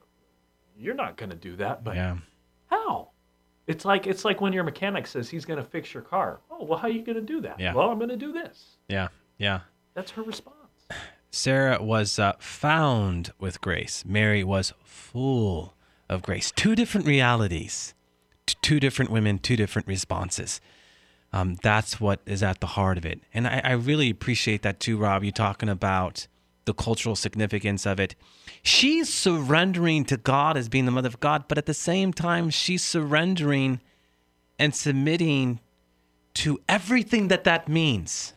You're 0.77 0.95
not 0.95 1.17
going 1.17 1.31
to 1.31 1.37
do 1.37 1.57
that, 1.57 1.83
but 1.83 1.97
Yeah. 1.97 2.19
how? 2.67 3.11
It's 3.67 3.85
like 3.85 4.07
it's 4.07 4.25
like 4.25 4.41
when 4.41 4.53
your 4.53 4.65
mechanic 4.65 5.07
says 5.07 5.29
he's 5.29 5.45
going 5.45 5.59
to 5.62 5.69
fix 5.69 5.93
your 5.93 6.03
car. 6.03 6.41
Oh, 6.50 6.65
well, 6.65 6.79
how 6.79 6.87
are 6.87 6.91
you 6.91 7.03
going 7.03 7.17
to 7.17 7.21
do 7.23 7.41
that? 7.43 7.59
Yeah. 7.61 7.75
Well, 7.75 7.91
I'm 7.91 7.99
going 7.99 8.11
to 8.11 8.17
do 8.17 8.33
this. 8.33 8.77
Yeah. 8.88 9.09
Yeah. 9.38 9.61
That's 9.95 10.12
her 10.12 10.23
response. 10.23 10.55
Sarah 11.31 11.83
was 11.83 12.19
uh, 12.19 12.33
found 12.38 13.33
with 13.38 13.61
grace. 13.61 14.05
Mary 14.07 14.43
was 14.43 14.73
full 14.85 15.75
of 16.09 16.23
grace. 16.23 16.50
Two 16.50 16.75
different 16.75 17.07
realities, 17.07 17.93
T- 18.47 18.55
two 18.62 18.81
different 18.81 19.11
women, 19.11 19.38
two 19.38 19.57
different 19.57 19.87
responses. 19.87 20.61
Um, 21.33 21.57
that's 21.62 22.00
what 22.00 22.21
is 22.25 22.43
at 22.43 22.61
the 22.61 22.69
heart 22.69 22.97
of 22.97 23.05
it. 23.05 23.21
And 23.35 23.47
I, 23.47 23.61
I 23.62 23.73
really 23.73 24.09
appreciate 24.09 24.62
that 24.62 24.81
too, 24.81 24.97
Rob. 24.97 25.23
You 25.23 25.31
talking 25.33 25.69
about 25.69 26.27
the 26.69 26.75
cultural 26.75 27.17
significance 27.17 27.87
of 27.87 27.99
it. 27.99 28.15
She's 28.63 29.13
surrendering 29.13 30.05
to 30.05 30.17
God 30.17 30.57
as 30.57 30.69
being 30.69 30.85
the 30.85 30.93
mother 30.93 31.09
of 31.09 31.19
God, 31.19 31.47
but 31.49 31.59
at 31.59 31.67
the 31.67 31.75
same 31.75 32.13
time, 32.13 32.51
she's 32.51 32.85
surrendering 32.85 33.81
and 34.59 34.75
submitting 34.75 35.61
to 36.35 36.61
everything 36.69 37.29
that 37.29 37.45
that 37.45 37.69
means. 37.69 38.35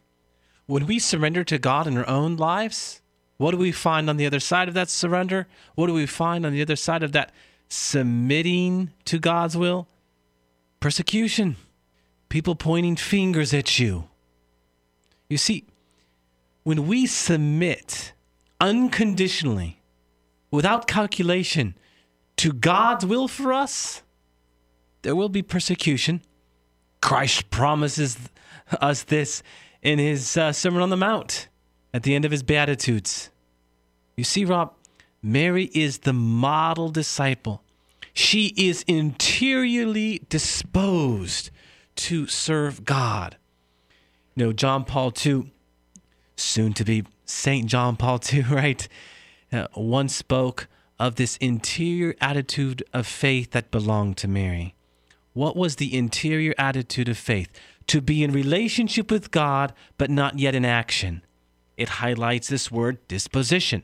When 0.65 0.87
we 0.87 0.97
surrender 0.97 1.43
to 1.43 1.59
God 1.59 1.87
in 1.87 1.97
our 1.97 2.07
own 2.07 2.37
lives, 2.37 3.01
what 3.37 3.51
do 3.51 3.57
we 3.57 3.71
find 3.71 4.09
on 4.09 4.17
the 4.17 4.25
other 4.25 4.39
side 4.39 4.67
of 4.67 4.73
that 4.75 4.89
surrender? 4.89 5.47
What 5.75 5.87
do 5.87 5.93
we 5.93 6.05
find 6.05 6.45
on 6.45 6.53
the 6.53 6.61
other 6.61 6.75
side 6.75 7.03
of 7.03 7.11
that 7.11 7.31
submitting 7.67 8.91
to 9.05 9.19
God's 9.19 9.57
will? 9.57 9.87
Persecution, 10.79 11.57
people 12.29 12.55
pointing 12.55 12.95
fingers 12.95 13.53
at 13.53 13.77
you. 13.77 14.07
You 15.29 15.37
see, 15.37 15.65
when 16.63 16.87
we 16.87 17.05
submit 17.07 18.13
unconditionally, 18.61 19.81
without 20.51 20.87
calculation, 20.87 21.75
to 22.37 22.53
God's 22.53 23.05
will 23.05 23.27
for 23.27 23.51
us, 23.51 24.03
there 25.01 25.15
will 25.15 25.29
be 25.29 25.41
persecution. 25.41 26.21
Christ 27.01 27.49
promises 27.49 28.17
us 28.79 29.03
this 29.03 29.43
in 29.81 29.99
his 29.99 30.37
uh, 30.37 30.53
Sermon 30.53 30.81
on 30.81 30.91
the 30.91 30.97
Mount 30.97 31.49
at 31.93 32.03
the 32.03 32.15
end 32.15 32.23
of 32.23 32.31
his 32.31 32.43
Beatitudes. 32.43 33.31
You 34.15 34.23
see, 34.23 34.45
Rob, 34.45 34.73
Mary 35.21 35.69
is 35.73 35.99
the 35.99 36.13
model 36.13 36.89
disciple. 36.89 37.63
She 38.13 38.53
is 38.57 38.83
interiorly 38.87 40.21
disposed 40.29 41.49
to 41.95 42.27
serve 42.27 42.85
God. 42.85 43.37
You 44.35 44.45
know, 44.45 44.53
John 44.53 44.85
Paul 44.85 45.13
II, 45.25 45.51
soon 46.35 46.73
to 46.73 46.83
be 46.83 47.05
St. 47.31 47.65
John 47.67 47.95
Paul 47.95 48.19
II, 48.33 48.43
right? 48.43 48.87
Uh, 49.51 49.67
once 49.75 50.15
spoke 50.15 50.67
of 50.99 51.15
this 51.15 51.37
interior 51.37 52.15
attitude 52.21 52.83
of 52.93 53.07
faith 53.07 53.51
that 53.51 53.71
belonged 53.71 54.17
to 54.17 54.27
Mary. 54.27 54.75
What 55.33 55.55
was 55.55 55.77
the 55.77 55.97
interior 55.97 56.53
attitude 56.57 57.09
of 57.09 57.17
faith? 57.17 57.49
To 57.87 58.01
be 58.01 58.23
in 58.23 58.31
relationship 58.31 59.09
with 59.09 59.31
God, 59.31 59.73
but 59.97 60.09
not 60.09 60.37
yet 60.37 60.55
in 60.55 60.65
action. 60.65 61.23
It 61.77 61.89
highlights 61.89 62.49
this 62.49 62.71
word 62.71 63.05
disposition. 63.07 63.83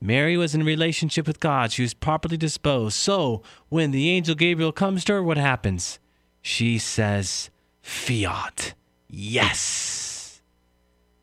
Mary 0.00 0.36
was 0.36 0.54
in 0.54 0.64
relationship 0.64 1.26
with 1.26 1.40
God. 1.40 1.72
She 1.72 1.82
was 1.82 1.94
properly 1.94 2.36
disposed. 2.36 2.96
So 2.96 3.42
when 3.68 3.90
the 3.90 4.10
angel 4.10 4.34
Gabriel 4.34 4.72
comes 4.72 5.04
to 5.04 5.14
her, 5.14 5.22
what 5.22 5.36
happens? 5.36 5.98
She 6.40 6.78
says, 6.78 7.50
Fiat. 7.82 8.74
Yes. 9.08 10.42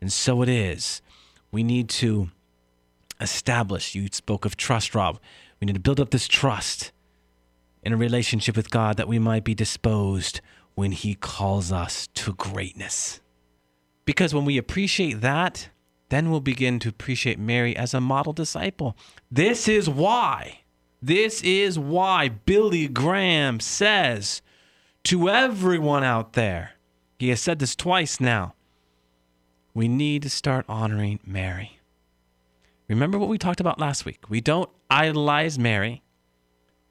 And 0.00 0.12
so 0.12 0.42
it 0.42 0.48
is. 0.48 1.00
We 1.52 1.62
need 1.62 1.90
to 1.90 2.30
establish, 3.20 3.94
you 3.94 4.08
spoke 4.10 4.44
of 4.44 4.56
trust, 4.56 4.94
Rob. 4.94 5.20
We 5.60 5.66
need 5.66 5.74
to 5.74 5.80
build 5.80 6.00
up 6.00 6.10
this 6.10 6.26
trust 6.26 6.92
in 7.82 7.92
a 7.92 7.96
relationship 7.96 8.56
with 8.56 8.70
God 8.70 8.96
that 8.96 9.06
we 9.06 9.18
might 9.18 9.44
be 9.44 9.54
disposed 9.54 10.40
when 10.74 10.92
He 10.92 11.14
calls 11.14 11.70
us 11.70 12.08
to 12.14 12.32
greatness. 12.32 13.20
Because 14.04 14.34
when 14.34 14.46
we 14.46 14.56
appreciate 14.56 15.20
that, 15.20 15.68
then 16.08 16.30
we'll 16.30 16.40
begin 16.40 16.78
to 16.80 16.88
appreciate 16.88 17.38
Mary 17.38 17.76
as 17.76 17.94
a 17.94 18.00
model 18.00 18.32
disciple. 18.32 18.96
This 19.30 19.68
is 19.68 19.88
why, 19.88 20.60
this 21.00 21.42
is 21.42 21.78
why 21.78 22.28
Billy 22.28 22.88
Graham 22.88 23.60
says 23.60 24.42
to 25.04 25.28
everyone 25.28 26.04
out 26.04 26.32
there, 26.32 26.72
he 27.18 27.28
has 27.28 27.40
said 27.40 27.58
this 27.58 27.76
twice 27.76 28.20
now, 28.20 28.54
we 29.74 29.88
need 29.88 30.22
to 30.22 30.30
start 30.30 30.64
honoring 30.68 31.20
Mary. 31.24 31.78
Remember 32.88 33.18
what 33.18 33.28
we 33.28 33.38
talked 33.38 33.60
about 33.60 33.78
last 33.78 34.04
week. 34.04 34.28
We 34.28 34.40
don't 34.40 34.70
idolize 34.90 35.58
Mary, 35.58 36.02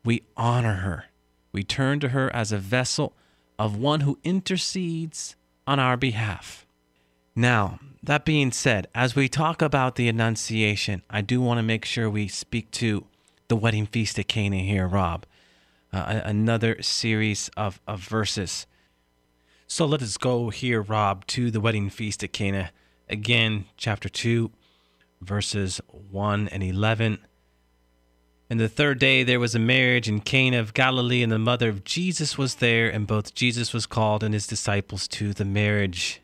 we 0.04 0.24
honor 0.36 0.76
her. 0.76 1.06
We 1.52 1.64
turn 1.64 2.00
to 2.00 2.10
her 2.10 2.34
as 2.36 2.52
a 2.52 2.58
vessel 2.58 3.14
of 3.60 3.76
one 3.78 4.00
who 4.00 4.18
intercedes 4.24 5.36
on 5.68 5.80
our 5.80 5.98
behalf. 5.98 6.66
Now, 7.36 7.80
that 8.02 8.26
being 8.26 8.52
said, 8.52 8.88
as 8.96 9.16
we 9.16 9.30
talk 9.30 9.62
about 9.62 9.96
the 9.96 10.08
Annunciation, 10.08 11.04
I 11.10 11.22
do 11.22 11.40
want 11.40 11.60
to 11.60 11.64
make 11.64 11.86
sure 11.86 12.10
we 12.10 12.28
speak 12.28 12.72
to 12.72 13.06
the 13.48 13.56
wedding 13.56 13.86
feast 13.86 14.18
at 14.18 14.28
Cana 14.28 14.58
here, 14.58 14.88
Rob. 14.88 15.26
Uh, 15.94 16.22
another 16.24 16.82
series 16.82 17.50
of, 17.58 17.80
of 17.86 18.00
verses. 18.00 18.66
So 19.74 19.86
let 19.86 20.02
us 20.02 20.18
go 20.18 20.50
here, 20.50 20.82
Rob, 20.82 21.26
to 21.28 21.50
the 21.50 21.62
wedding 21.62 21.90
feast 21.90 22.26
at 22.26 22.34
Cana. 22.34 22.72
Again, 23.08 23.68
chapter 23.78 24.10
2, 24.10 24.52
verses 25.22 25.80
1 25.88 26.50
and 26.50 26.62
11. 26.62 27.20
And 28.50 28.60
the 28.60 28.68
third 28.68 29.00
day 29.00 29.24
there 29.24 29.40
was 29.40 29.56
a 29.56 29.60
marriage 29.60 30.10
in 30.10 30.20
Cana 30.20 30.60
of 30.60 30.74
Galilee, 30.74 31.24
and 31.24 31.32
the 31.32 31.40
mother 31.40 31.70
of 31.70 31.86
Jesus 31.86 32.38
was 32.38 32.56
there, 32.56 32.90
and 32.90 33.08
both 33.08 33.34
Jesus 33.34 33.74
was 33.74 33.86
called 33.86 34.26
and 34.26 34.34
his 34.34 34.46
disciples 34.46 35.08
to 35.08 35.32
the 35.32 35.46
marriage. 35.46 36.22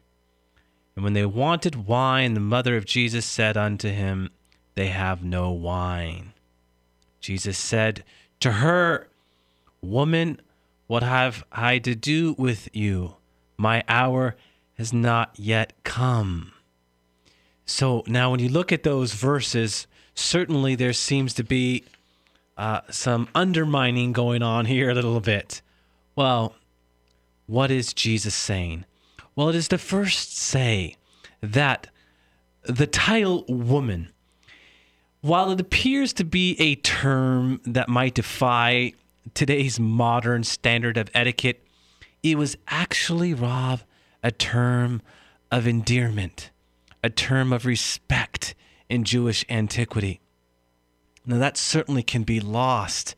And 0.98 1.06
when 1.06 1.14
they 1.14 1.26
wanted 1.26 1.88
wine, 1.88 2.34
the 2.34 2.42
mother 2.42 2.76
of 2.76 2.84
Jesus 2.84 3.26
said 3.26 3.56
unto 3.56 3.88
him, 3.88 4.30
They 4.76 4.88
have 4.88 5.24
no 5.24 5.52
wine. 5.52 6.34
Jesus 7.22 7.58
said 7.58 8.04
to 8.42 8.52
her, 8.52 9.08
Woman, 9.82 10.42
what 10.88 11.02
have 11.02 11.46
I 11.50 11.80
to 11.80 11.96
do 11.96 12.36
with 12.38 12.68
you? 12.74 13.17
My 13.58 13.84
hour 13.88 14.36
has 14.78 14.94
not 14.94 15.32
yet 15.36 15.74
come. 15.84 16.54
So 17.66 18.04
now, 18.08 18.32
when 18.32 18.40
you 18.40 18.50
look 18.50 18.72
at 18.72 18.84
those 18.84 19.14
verses, 19.14 19.88
certainly 20.14 20.76
there 20.76 20.94
seems 20.94 21.34
to 21.34 21.44
be 21.44 21.84
uh, 22.58 22.82
some 22.90 23.28
undermining 23.36 24.14
going 24.14 24.42
on 24.42 24.66
here 24.66 24.90
a 24.90 24.94
little 24.96 25.20
bit. 25.20 25.62
Well, 26.16 26.56
what 27.46 27.72
is 27.72 27.94
Jesus 27.94 28.36
saying? 28.36 28.86
Well, 29.36 29.50
it 29.50 29.56
is 29.56 29.68
to 29.70 29.78
first 29.78 30.38
say 30.38 30.96
that 31.42 31.88
the 32.64 32.88
title 32.88 33.46
woman, 33.48 34.12
while 35.22 35.52
it 35.52 35.60
appears 35.60 36.14
to 36.14 36.24
be 36.24 36.60
a 36.60 36.76
term 36.76 37.62
that 37.66 37.90
might 37.90 38.14
defy 38.14 38.94
today's 39.34 39.80
modern 39.80 40.44
standard 40.44 40.98
of 40.98 41.10
etiquette, 41.14 41.67
it 42.24 42.38
was 42.38 42.58
actually, 42.68 43.34
Rob, 43.34 43.82
a 44.24 44.32
term 44.32 45.02
of 45.52 45.68
endearment, 45.68 46.52
a 47.04 47.10
term 47.10 47.54
of 47.54 47.66
respect 47.66 48.56
in 48.90 49.04
Jewish 49.04 49.46
antiquity. 49.50 50.20
Now, 51.26 51.38
that 51.38 51.58
certainly 51.58 52.04
can 52.04 52.24
be 52.24 52.40
lost 52.40 53.16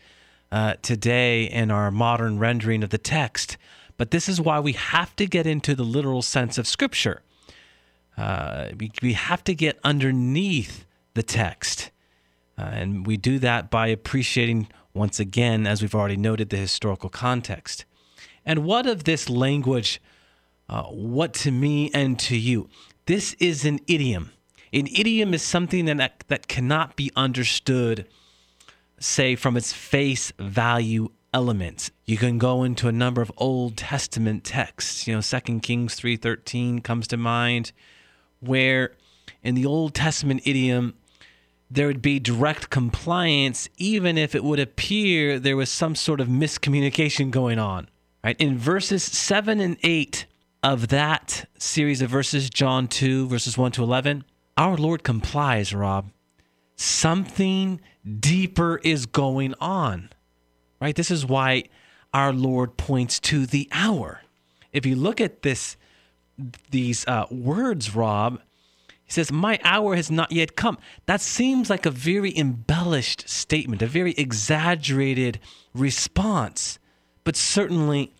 uh, 0.52 0.76
today 0.82 1.44
in 1.44 1.72
our 1.72 1.92
modern 1.92 2.40
rendering 2.40 2.84
of 2.84 2.90
the 2.90 2.98
text, 2.98 3.58
but 3.98 4.12
this 4.12 4.28
is 4.28 4.42
why 4.42 4.60
we 4.60 4.74
have 4.74 5.16
to 5.18 5.28
get 5.28 5.46
into 5.46 5.76
the 5.76 5.84
literal 5.84 6.22
sense 6.22 6.58
of 6.58 6.68
Scripture. 6.68 7.22
Uh, 8.18 8.70
we, 8.78 8.92
we 9.02 9.14
have 9.14 9.44
to 9.46 9.54
get 9.54 9.80
underneath 9.84 10.86
the 11.14 11.24
text. 11.24 11.92
Uh, 12.58 12.64
and 12.64 13.08
we 13.08 13.16
do 13.16 13.40
that 13.40 13.70
by 13.70 13.88
appreciating, 13.88 14.68
once 14.94 15.20
again, 15.20 15.66
as 15.66 15.82
we've 15.82 15.96
already 15.96 16.18
noted, 16.18 16.50
the 16.50 16.58
historical 16.58 17.10
context. 17.10 17.86
And 18.46 18.66
what 18.66 18.86
of 18.86 19.04
this 19.04 19.30
language 19.30 20.02
uh, 20.70 20.84
what 20.84 21.34
to 21.34 21.52
me 21.52 21.90
and 21.94 22.20
to 22.20 22.38
you. 22.38 22.70
This 23.08 23.34
is 23.40 23.66
an 23.66 23.80
idiom. 23.88 24.32
An 24.72 24.88
idiom 24.88 25.34
is 25.34 25.42
something 25.42 25.86
that, 25.86 26.24
that 26.28 26.48
cannot 26.48 26.96
be 26.96 27.12
understood, 27.16 28.08
say, 29.00 29.36
from 29.36 29.58
its 29.58 29.74
face 29.74 30.32
value 30.38 31.10
elements. 31.34 31.90
You 32.06 32.18
can 32.18 32.38
go 32.38 32.64
into 32.64 32.88
a 32.88 32.92
number 32.92 33.22
of 33.22 33.32
Old 33.38 33.78
Testament 33.78 34.44
texts. 34.44 35.08
You 35.08 35.16
know, 35.16 35.22
Second 35.22 35.62
Kings 35.62 36.00
3.13 36.00 36.84
comes 36.84 37.08
to 37.08 37.18
mind, 37.18 37.72
where 38.40 38.96
in 39.42 39.56
the 39.56 39.66
Old 39.66 39.96
Testament 39.96 40.42
idiom, 40.46 40.94
there 41.72 41.88
would 41.88 42.02
be 42.02 42.20
direct 42.20 42.70
compliance, 42.70 43.70
even 43.78 44.20
if 44.20 44.36
it 44.36 44.44
would 44.44 44.60
appear 44.60 45.40
there 45.40 45.58
was 45.58 45.70
some 45.70 45.96
sort 45.96 46.22
of 46.22 46.28
miscommunication 46.28 47.32
going 47.32 47.58
on. 47.58 47.89
Right? 48.24 48.40
In 48.40 48.58
verses 48.58 49.04
7 49.04 49.60
and 49.60 49.78
8 49.82 50.26
of 50.62 50.90
that 50.90 51.48
series 51.58 52.02
of 52.02 52.10
verses, 52.10 52.50
John 52.50 52.88
2, 52.88 53.28
verses 53.28 53.58
1 53.58 53.72
to 53.74 53.84
11, 53.84 54.26
our 54.58 54.76
Lord 54.76 55.04
complies, 55.04 55.74
Rob. 55.74 56.12
Something 56.76 57.80
deeper 58.20 58.80
is 58.84 59.06
going 59.06 59.54
on. 59.60 60.10
Right? 60.82 60.96
This 60.96 61.12
is 61.12 61.26
why 61.26 61.64
our 62.14 62.34
Lord 62.34 62.78
points 62.78 63.20
to 63.22 63.46
the 63.46 63.70
hour. 63.72 64.22
If 64.72 64.86
you 64.86 64.96
look 64.96 65.22
at 65.22 65.42
this 65.42 65.78
these 66.72 67.06
uh, 67.08 67.26
words, 67.30 67.96
Rob, 67.96 68.42
he 69.04 69.12
says, 69.12 69.32
My 69.32 69.60
hour 69.64 69.96
has 69.96 70.10
not 70.10 70.32
yet 70.32 70.56
come. 70.56 70.78
That 71.06 71.22
seems 71.22 71.70
like 71.70 71.86
a 71.86 71.92
very 71.92 72.36
embellished 72.38 73.28
statement, 73.28 73.82
a 73.82 73.88
very 73.88 74.14
exaggerated 74.14 75.40
response. 75.74 76.79
But 77.30 77.36
certainly, 77.36 78.12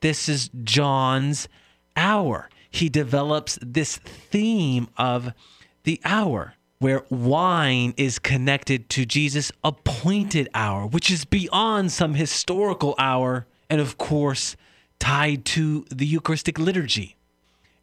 this 0.00 0.26
is 0.26 0.48
John's 0.62 1.50
hour. 1.98 2.48
He 2.70 2.88
develops 2.88 3.58
this 3.60 3.98
theme 3.98 4.88
of 4.96 5.34
the 5.82 6.00
hour 6.02 6.54
where 6.78 7.04
wine 7.10 7.92
is 7.98 8.18
connected 8.18 8.88
to 8.88 9.04
Jesus' 9.04 9.52
appointed 9.62 10.48
hour, 10.54 10.86
which 10.86 11.10
is 11.10 11.26
beyond 11.26 11.92
some 11.92 12.14
historical 12.14 12.94
hour, 12.96 13.46
and 13.68 13.82
of 13.82 13.98
course, 13.98 14.56
tied 14.98 15.44
to 15.44 15.84
the 15.90 16.06
Eucharistic 16.06 16.58
liturgy. 16.58 17.16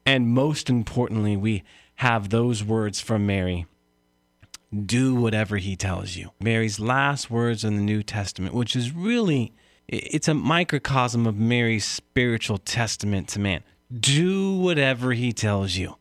And 0.03 0.29
most 0.29 0.67
importantly, 0.67 1.38
we 1.38 1.61
have 1.97 2.29
those 2.29 2.63
words 2.63 3.00
from 3.00 3.27
Mary 3.27 3.67
do 4.83 5.13
whatever 5.13 5.57
he 5.57 5.75
tells 5.75 6.15
you. 6.15 6.31
Mary's 6.39 6.79
last 6.79 7.29
words 7.29 7.63
in 7.63 7.75
the 7.75 7.83
New 7.83 8.01
Testament, 8.01 8.55
which 8.55 8.75
is 8.75 8.91
really 8.91 9.53
it's 9.91 10.27
a 10.27 10.33
microcosm 10.33 11.27
of 11.27 11.38
Mary's 11.38 11.86
spiritual 11.86 12.57
testament 12.57 13.27
to 13.29 13.39
man. 13.39 13.62
Do 13.98 14.57
whatever 14.57 15.12
he 15.12 15.33
tells 15.33 15.75
you. 15.75 15.98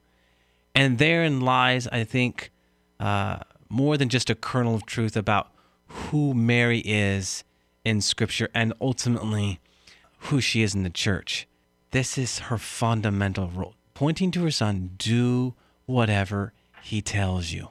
And 0.74 0.98
therein 0.98 1.40
lies, 1.40 1.88
I 1.88 2.04
think, 2.04 2.52
uh, 3.00 3.38
more 3.68 3.96
than 3.96 4.08
just 4.08 4.30
a 4.30 4.36
kernel 4.36 4.76
of 4.76 4.86
truth 4.86 5.16
about 5.16 5.50
who 5.88 6.32
Mary 6.34 6.78
is 6.84 7.42
in 7.84 8.00
Scripture 8.00 8.48
and 8.54 8.72
ultimately 8.80 9.58
who 10.24 10.40
she 10.40 10.62
is 10.62 10.74
in 10.74 10.84
the 10.84 10.90
church. 10.90 11.48
This 11.90 12.16
is 12.16 12.38
her 12.40 12.58
fundamental 12.58 13.48
role, 13.48 13.74
pointing 13.94 14.30
to 14.32 14.44
her 14.44 14.50
son, 14.52 14.90
do 14.96 15.54
whatever 15.86 16.52
he 16.82 17.02
tells 17.02 17.50
you. 17.50 17.70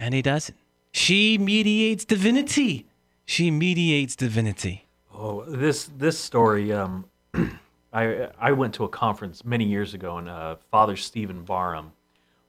And 0.00 0.14
he 0.14 0.22
doesn't. 0.22 0.58
She 0.90 1.38
mediates 1.38 2.04
divinity. 2.04 2.89
She 3.30 3.52
mediates 3.52 4.16
divinity. 4.16 4.88
Oh, 5.14 5.44
this 5.44 5.84
this 5.96 6.18
story. 6.18 6.72
Um, 6.72 7.04
I 7.92 8.28
I 8.40 8.50
went 8.50 8.74
to 8.74 8.82
a 8.82 8.88
conference 8.88 9.44
many 9.44 9.64
years 9.64 9.94
ago, 9.94 10.18
and 10.18 10.28
uh, 10.28 10.56
Father 10.72 10.96
Stephen 10.96 11.44
Barham 11.44 11.92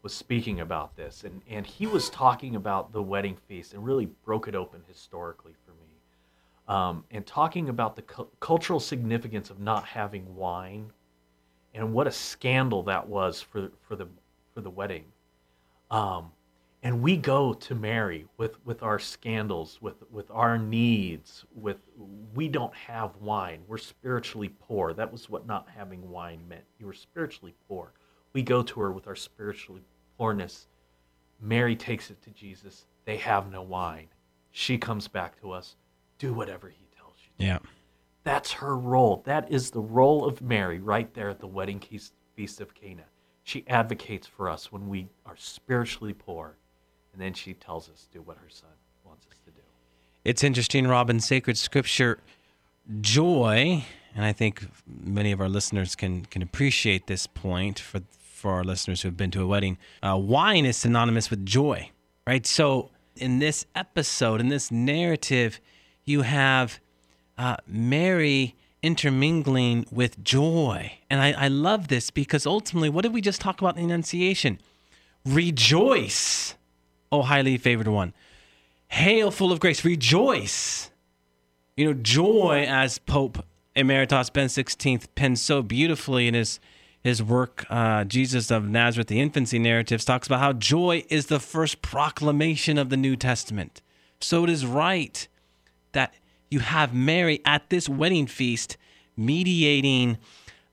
was 0.02 0.12
speaking 0.12 0.60
about 0.60 0.96
this, 0.96 1.24
and 1.24 1.44
and 1.48 1.68
he 1.68 1.86
was 1.86 2.10
talking 2.10 2.56
about 2.56 2.94
the 2.94 3.04
wedding 3.04 3.38
feast 3.48 3.76
and 3.76 3.86
really 3.86 4.08
broke 4.26 4.48
it 4.48 4.56
open 4.56 4.82
historically 4.88 5.54
for 5.64 5.74
me, 5.74 5.94
um, 6.68 7.04
and 7.12 7.28
talking 7.28 7.70
about 7.70 7.96
the 7.96 8.02
cu- 8.02 8.30
cultural 8.40 8.80
significance 8.80 9.52
of 9.52 9.60
not 9.60 9.86
having 9.86 10.36
wine, 10.36 10.92
and 11.76 11.94
what 11.94 12.08
a 12.08 12.12
scandal 12.12 12.82
that 12.82 13.08
was 13.08 13.40
for 13.40 13.70
for 13.88 13.96
the 13.96 14.08
for 14.56 14.62
the 14.62 14.72
wedding. 14.72 15.04
Um, 15.92 16.32
and 16.84 17.02
we 17.02 17.16
go 17.16 17.54
to 17.54 17.76
Mary 17.76 18.26
with, 18.38 18.64
with 18.66 18.82
our 18.82 18.98
scandals, 18.98 19.80
with, 19.82 20.04
with 20.12 20.32
our 20.32 20.58
needs, 20.58 21.46
with 21.54 21.78
we 22.34 22.48
don't 22.48 22.74
have 22.74 23.16
wine. 23.18 23.62
We're 23.68 23.78
spiritually 23.78 24.50
poor. 24.50 24.94
That 24.94 25.12
was 25.12 25.30
what 25.30 25.46
not 25.46 25.68
having 25.76 26.10
wine 26.10 26.42
meant. 26.48 26.64
You 26.80 26.88
were 26.88 26.94
spiritually 26.94 27.54
poor. 27.68 27.94
We 28.34 28.42
go 28.42 28.64
to 28.64 28.80
her 28.80 28.92
with 28.92 29.08
our 29.08 29.16
spiritual 29.16 29.80
poorness. 30.18 30.68
Mary 31.40 31.76
takes 31.76 32.10
it 32.10 32.22
to 32.24 32.30
Jesus. 32.32 32.86
They 33.06 33.18
have 33.18 33.52
no 33.52 33.62
wine. 33.62 34.08
She 34.52 34.78
comes 34.78 35.08
back 35.08 35.40
to 35.42 35.52
us. 35.52 35.76
Do 36.18 36.34
whatever 36.34 36.70
he 36.70 36.88
tells 36.96 37.16
you. 37.24 37.46
Yeah. 37.46 37.60
That's 38.24 38.52
her 38.54 38.78
role. 38.78 39.24
That 39.26 39.52
is 39.52 39.72
the 39.72 39.82
role 39.82 40.26
of 40.26 40.42
Mary 40.42 40.80
right 40.80 41.14
there 41.14 41.30
at 41.30 41.40
the 41.40 41.48
wedding 41.48 41.80
feast 41.80 42.62
of 42.62 42.74
Cana. 42.74 43.04
She 43.44 43.68
advocates 43.68 44.28
for 44.28 44.50
us 44.50 44.72
when 44.72 44.88
we 44.88 45.10
are 45.26 45.36
spiritually 45.36 46.14
poor, 46.14 46.58
and 47.14 47.22
then 47.22 47.34
she 47.34 47.54
tells 47.54 47.90
us 47.90 48.06
to 48.06 48.20
do 48.20 48.22
what 48.22 48.38
her 48.38 48.50
son 48.50 48.70
wants 49.04 49.26
us 49.28 49.38
to 49.46 49.52
do. 49.52 49.62
It's 50.24 50.44
interesting, 50.44 50.88
Robin, 50.88 51.20
sacred 51.20 51.58
scripture, 51.58 52.20
joy, 53.02 53.86
and 54.16 54.26
I 54.26 54.34
think 54.34 54.68
many 54.88 55.32
of 55.32 55.42
our 55.42 55.50
listeners 55.50 55.96
can 55.96 56.26
can 56.26 56.42
appreciate 56.42 57.08
this 57.08 57.28
point 57.28 57.80
for 57.80 58.02
for 58.20 58.52
our 58.54 58.64
listeners 58.64 59.02
who 59.02 59.08
have 59.08 59.18
been 59.18 59.32
to 59.32 59.42
a 59.44 59.48
wedding. 59.48 59.78
Uh, 60.02 60.18
wine 60.18 60.66
is 60.66 60.78
synonymous 60.78 61.30
with 61.30 61.46
joy, 61.46 61.90
right? 62.26 62.46
So 62.46 62.90
in 63.16 63.40
this 63.40 63.66
episode, 63.76 64.42
in 64.42 64.50
this 64.50 64.72
narrative, 64.72 65.60
you 66.06 66.24
have 66.24 66.80
uh, 67.38 67.58
Mary 67.68 68.56
intermingling 68.82 69.86
with 69.92 70.24
joy. 70.24 70.92
And 71.10 71.22
I, 71.22 71.32
I 71.34 71.48
love 71.48 71.88
this 71.88 72.10
because 72.10 72.46
ultimately, 72.46 72.90
what 72.90 73.04
did 73.04 73.14
we 73.14 73.22
just 73.22 73.42
talk 73.42 73.62
about 73.62 73.78
in 73.78 73.88
the 73.88 73.94
Annunciation? 73.94 74.60
Rejoice, 75.26 76.56
O 77.12 77.22
highly 77.22 77.58
favored 77.58 77.88
one. 77.88 78.14
Hail, 78.88 79.32
full 79.32 79.52
of 79.52 79.60
grace. 79.60 79.84
Rejoice. 79.86 80.92
You 81.76 81.86
know, 81.86 81.94
joy, 81.94 82.66
as 82.68 82.98
Pope 82.98 83.46
Emeritus 83.76 84.30
Ben 84.30 84.48
XVI 84.48 85.08
penned 85.16 85.40
so 85.40 85.62
beautifully 85.62 86.28
in 86.28 86.34
his 86.34 86.60
his 87.04 87.24
work, 87.24 87.66
uh, 87.70 88.04
Jesus 88.04 88.52
of 88.52 88.70
Nazareth, 88.70 89.08
the 89.08 89.20
infancy 89.20 89.58
narratives, 89.58 90.06
talks 90.06 90.28
about 90.28 90.40
how 90.40 90.54
joy 90.54 91.04
is 91.10 91.26
the 91.26 91.40
first 91.40 91.82
proclamation 91.82 92.78
of 92.78 92.90
the 92.90 92.98
New 92.98 93.16
Testament. 93.16 93.82
So 94.20 94.44
it 94.44 94.52
is 94.52 94.68
right 94.68 95.28
that 95.94 96.14
you 96.52 96.60
have 96.60 96.94
Mary 96.94 97.42
at 97.44 97.70
this 97.70 97.90
wedding 97.90 98.28
feast 98.28 98.78
mediating 99.18 100.20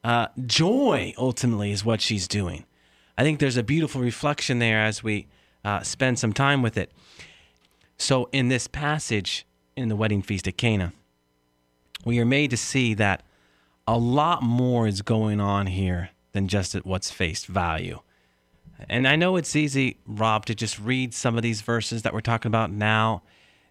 uh, 0.04 0.28
joy, 0.46 1.14
ultimately, 1.16 1.72
is 1.72 1.84
what 1.84 2.00
she's 2.00 2.28
doing. 2.28 2.64
I 3.16 3.22
think 3.22 3.38
there's 3.40 3.56
a 3.56 3.62
beautiful 3.62 4.00
reflection 4.00 4.58
there 4.58 4.80
as 4.82 5.02
we 5.02 5.28
uh, 5.68 5.82
spend 5.82 6.18
some 6.18 6.32
time 6.32 6.62
with 6.62 6.76
it. 6.76 6.90
So, 7.98 8.28
in 8.32 8.48
this 8.48 8.66
passage 8.66 9.44
in 9.76 9.88
the 9.88 9.96
wedding 9.96 10.22
feast 10.22 10.48
at 10.48 10.56
Cana, 10.56 10.92
we 12.04 12.18
are 12.18 12.24
made 12.24 12.50
to 12.50 12.56
see 12.56 12.94
that 12.94 13.22
a 13.86 13.98
lot 13.98 14.42
more 14.42 14.86
is 14.86 15.02
going 15.02 15.40
on 15.40 15.66
here 15.66 16.10
than 16.32 16.48
just 16.48 16.74
at 16.74 16.86
what's 16.86 17.10
face 17.10 17.44
value. 17.44 18.00
And 18.88 19.08
I 19.08 19.16
know 19.16 19.36
it's 19.36 19.56
easy, 19.56 19.96
Rob, 20.06 20.46
to 20.46 20.54
just 20.54 20.78
read 20.78 21.12
some 21.12 21.36
of 21.36 21.42
these 21.42 21.60
verses 21.60 22.02
that 22.02 22.14
we're 22.14 22.20
talking 22.20 22.48
about 22.48 22.70
now 22.70 23.22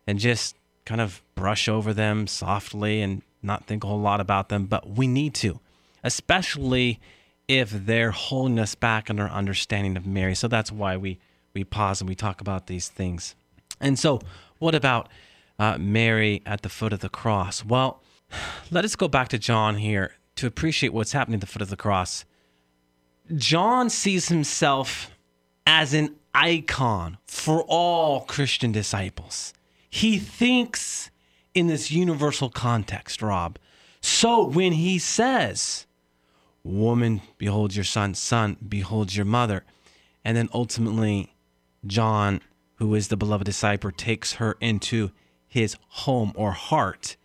and 0.05 0.19
just 0.19 0.55
kind 0.85 0.99
of 0.99 1.21
brush 1.35 1.67
over 1.69 1.93
them 1.93 2.27
softly 2.27 3.01
and 3.01 3.21
not 3.41 3.65
think 3.65 3.83
a 3.83 3.87
whole 3.87 4.01
lot 4.01 4.19
about 4.19 4.49
them, 4.49 4.65
but 4.65 4.89
we 4.89 5.07
need 5.07 5.33
to, 5.35 5.59
especially 6.03 6.99
if 7.47 7.69
they're 7.71 8.11
holding 8.11 8.59
us 8.59 8.75
back 8.75 9.09
in 9.09 9.19
our 9.19 9.29
understanding 9.29 9.95
of 9.95 10.05
Mary. 10.05 10.35
So 10.35 10.47
that's 10.47 10.71
why 10.71 10.97
we, 10.97 11.19
we 11.57 11.63
pause 11.63 12.01
and 12.01 12.07
we 12.07 12.15
talk 12.15 12.41
about 12.41 12.67
these 12.67 12.87
things. 12.87 13.35
And 13.79 13.97
so, 13.97 14.21
what 14.59 14.75
about 14.75 15.09
uh, 15.59 15.77
Mary 15.77 16.41
at 16.45 16.61
the 16.61 16.69
foot 16.69 16.93
of 16.93 16.99
the 16.99 17.09
cross? 17.09 17.65
Well, 17.65 18.01
let 18.71 18.85
us 18.85 18.95
go 18.95 19.07
back 19.07 19.29
to 19.29 19.39
John 19.39 19.77
here 19.77 20.13
to 20.35 20.47
appreciate 20.47 20.93
what's 20.93 21.13
happening 21.13 21.35
at 21.35 21.41
the 21.41 21.47
foot 21.47 21.61
of 21.61 21.69
the 21.69 21.77
cross. 21.77 22.25
John 23.35 23.89
sees 23.89 24.29
himself 24.29 25.11
as 25.65 25.93
an 25.93 26.15
icon 26.33 27.17
for 27.25 27.63
all 27.63 28.21
Christian 28.21 28.71
disciples 28.71 29.53
he 29.89 30.19
thinks 30.19 31.09
in 31.53 31.67
this 31.67 31.91
universal 31.91 32.49
context, 32.49 33.21
Rob. 33.21 33.57
So 34.01 34.45
when 34.45 34.73
he 34.73 34.99
says, 34.99 35.85
Woman, 36.63 37.21
behold 37.37 37.75
your 37.75 37.85
son, 37.85 38.13
son, 38.13 38.57
behold 38.67 39.15
your 39.15 39.25
mother, 39.25 39.63
and 40.23 40.35
then 40.35 40.49
ultimately, 40.53 41.33
John, 41.87 42.41
who 42.75 42.93
is 42.95 43.07
the 43.07 43.17
beloved 43.17 43.45
disciple, 43.45 43.91
takes 43.91 44.33
her 44.33 44.57
into 44.59 45.11
his 45.47 45.77
home 45.87 46.33
or 46.35 46.51
heart, 46.51 47.17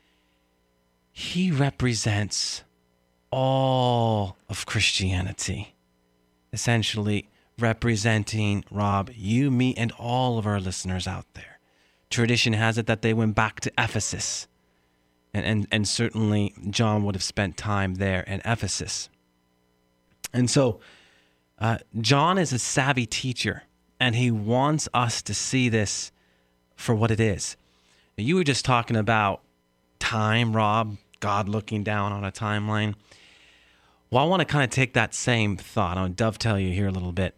he 1.11 1.51
represents 1.51 2.63
all 3.31 4.37
of 4.49 4.67
Christianity, 4.67 5.75
essentially 6.53 7.29
representing 7.59 8.65
Rob, 8.71 9.11
you, 9.15 9.51
me, 9.51 9.75
and 9.75 9.93
all 9.93 10.39
of 10.39 10.47
our 10.47 10.61
listeners 10.61 11.07
out 11.07 11.27
there. 11.35 11.59
Tradition 12.11 12.53
has 12.53 12.79
it 12.79 12.87
that 12.87 13.03
they 13.03 13.15
went 13.15 13.35
back 13.35 13.61
to 13.61 13.73
Ephesus. 13.79 14.47
And, 15.35 15.47
and, 15.47 15.67
and 15.73 15.89
certainly 15.89 16.55
John 16.69 17.05
would 17.05 17.15
have 17.15 17.23
spent 17.23 17.57
time 17.57 17.95
there 17.95 18.21
in 18.23 18.43
Ephesus. 18.45 19.09
And 20.33 20.51
so 20.51 20.81
uh, 21.59 21.79
John 22.01 22.39
is 22.39 22.53
a 22.53 22.59
savvy 22.59 23.07
teacher, 23.07 23.63
and 24.03 24.17
he 24.17 24.33
wants 24.33 24.89
us 24.93 25.23
to 25.23 25.33
see 25.33 25.69
this 25.69 26.11
for 26.75 26.93
what 26.93 27.13
it 27.13 27.21
is. 27.21 27.57
You 28.17 28.35
were 28.35 28.43
just 28.43 28.65
talking 28.65 28.97
about 28.97 29.43
time, 30.01 30.57
Rob, 30.57 30.97
God 31.21 31.49
looking 31.49 31.85
down 31.85 32.11
on 32.11 32.25
a 32.25 32.33
timeline. 32.33 32.97
Well, 34.11 34.25
I 34.25 34.27
want 34.27 34.41
to 34.41 34.45
kind 34.45 34.65
of 34.65 34.71
take 34.71 34.95
that 34.95 35.15
same 35.15 35.57
thought. 35.57 35.99
I'll 35.99 36.09
dovetail 36.09 36.59
you 36.59 36.73
here 36.73 36.89
a 36.89 36.91
little 36.91 37.13
bit. 37.13 37.37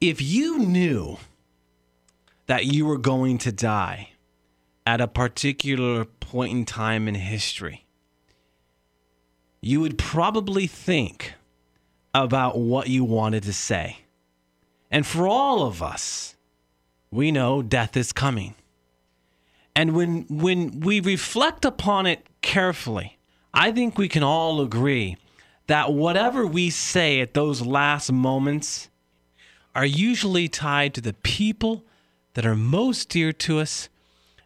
If 0.00 0.22
you 0.22 0.60
knew 0.60 1.18
that 2.46 2.66
you 2.66 2.86
were 2.86 2.96
going 2.96 3.38
to 3.38 3.50
die 3.50 4.10
at 4.86 5.00
a 5.00 5.08
particular 5.08 6.04
point 6.04 6.52
in 6.52 6.64
time 6.66 7.08
in 7.08 7.16
history, 7.16 7.84
you 9.60 9.80
would 9.80 9.98
probably 9.98 10.68
think 10.68 11.34
about 12.14 12.56
what 12.56 12.86
you 12.86 13.02
wanted 13.02 13.42
to 13.42 13.52
say. 13.52 14.04
And 14.90 15.06
for 15.06 15.28
all 15.28 15.62
of 15.62 15.82
us, 15.82 16.36
we 17.10 17.30
know 17.30 17.62
death 17.62 17.96
is 17.96 18.12
coming. 18.12 18.54
And 19.74 19.94
when 19.94 20.26
when 20.28 20.80
we 20.80 21.00
reflect 21.00 21.64
upon 21.64 22.06
it 22.06 22.26
carefully, 22.42 23.18
I 23.54 23.70
think 23.70 23.96
we 23.96 24.08
can 24.08 24.22
all 24.22 24.60
agree 24.60 25.16
that 25.66 25.92
whatever 25.92 26.46
we 26.46 26.70
say 26.70 27.20
at 27.20 27.34
those 27.34 27.62
last 27.62 28.10
moments 28.10 28.88
are 29.74 29.86
usually 29.86 30.48
tied 30.48 30.94
to 30.94 31.00
the 31.00 31.12
people 31.12 31.84
that 32.34 32.46
are 32.46 32.56
most 32.56 33.08
dear 33.10 33.32
to 33.32 33.60
us 33.60 33.88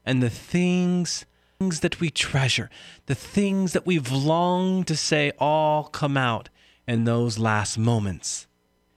and 0.05 0.22
the 0.22 0.31
things 0.31 1.24
things 1.59 1.81
that 1.81 2.00
we 2.00 2.11
treasure, 2.11 2.68
the 3.07 3.14
things 3.14 3.72
that 3.72 3.87
we've 3.87 4.11
longed 4.11 4.87
to 4.88 4.96
say 4.96 5.33
all 5.38 5.85
come 5.85 6.16
out 6.16 6.48
in 6.88 7.05
those 7.05 7.38
last 7.38 7.78
moments. 7.78 8.48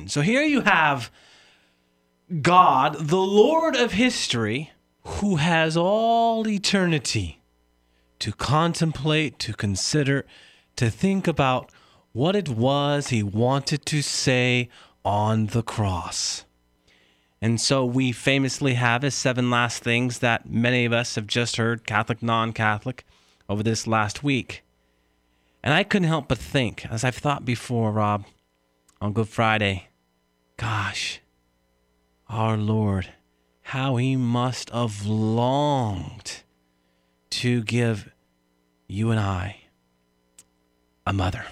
So 0.07 0.21
here 0.21 0.41
you 0.41 0.61
have 0.61 1.11
God, 2.41 2.95
the 3.07 3.17
Lord 3.17 3.75
of 3.75 3.91
history, 3.91 4.71
who 5.03 5.35
has 5.35 5.77
all 5.77 6.47
eternity 6.47 7.39
to 8.17 8.31
contemplate, 8.31 9.37
to 9.37 9.53
consider, 9.53 10.25
to 10.75 10.89
think 10.89 11.27
about 11.27 11.69
what 12.13 12.35
it 12.35 12.49
was 12.49 13.09
he 13.09 13.21
wanted 13.21 13.85
to 13.85 14.01
say 14.01 14.69
on 15.03 15.47
the 15.47 15.61
cross. 15.61 16.45
And 17.39 17.61
so 17.61 17.85
we 17.85 18.11
famously 18.11 18.73
have 18.73 19.03
his 19.03 19.13
seven 19.13 19.51
last 19.51 19.83
things 19.83 20.17
that 20.19 20.49
many 20.49 20.85
of 20.85 20.93
us 20.93 21.13
have 21.13 21.27
just 21.27 21.57
heard, 21.57 21.85
Catholic, 21.85 22.23
non 22.23 22.53
Catholic, 22.53 23.05
over 23.47 23.61
this 23.61 23.85
last 23.85 24.23
week. 24.23 24.63
And 25.61 25.75
I 25.75 25.83
couldn't 25.83 26.07
help 26.07 26.27
but 26.27 26.39
think, 26.39 26.87
as 26.87 27.03
I've 27.03 27.15
thought 27.15 27.45
before, 27.45 27.91
Rob, 27.91 28.25
on 28.99 29.13
Good 29.13 29.29
Friday, 29.29 29.89
gosh, 30.57 31.19
our 32.29 32.57
Lord, 32.57 33.09
how 33.61 33.97
he 33.97 34.15
must 34.15 34.69
have 34.69 35.05
longed 35.05 36.43
to 37.31 37.63
give 37.63 38.11
you 38.87 39.11
and 39.11 39.19
I 39.19 39.61
a 41.05 41.13
mother, 41.13 41.45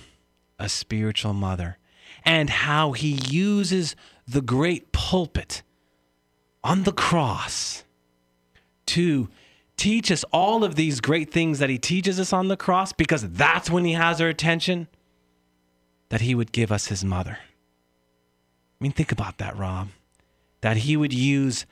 a 0.57 0.69
spiritual 0.69 1.33
mother, 1.33 1.77
and 2.25 2.49
how 2.49 2.93
he 2.93 3.19
uses 3.27 3.95
the 4.27 4.41
great 4.41 4.91
pulpit 4.91 5.61
on 6.63 6.83
the 6.83 6.91
cross 6.91 7.83
to 8.85 9.29
teach 9.75 10.11
us 10.11 10.23
all 10.31 10.63
of 10.63 10.75
these 10.75 11.01
great 11.01 11.31
things 11.31 11.59
that 11.59 11.69
he 11.69 11.77
teaches 11.77 12.19
us 12.19 12.31
on 12.31 12.47
the 12.47 12.57
cross 12.57 12.93
because 12.93 13.27
that's 13.29 13.69
when 13.69 13.85
he 13.85 13.93
has 13.93 14.21
our 14.21 14.29
attention, 14.29 14.87
that 16.09 16.21
he 16.21 16.35
would 16.35 16.51
give 16.51 16.71
us 16.71 16.87
his 16.87 17.03
mother. 17.03 17.37
I 17.41 18.83
mean, 18.83 18.91
think 18.91 19.11
about 19.11 19.37
that, 19.39 19.57
Rob. 19.57 19.89
That 20.63 20.77
he 20.77 20.97
would 20.97 21.13
use 21.13 21.65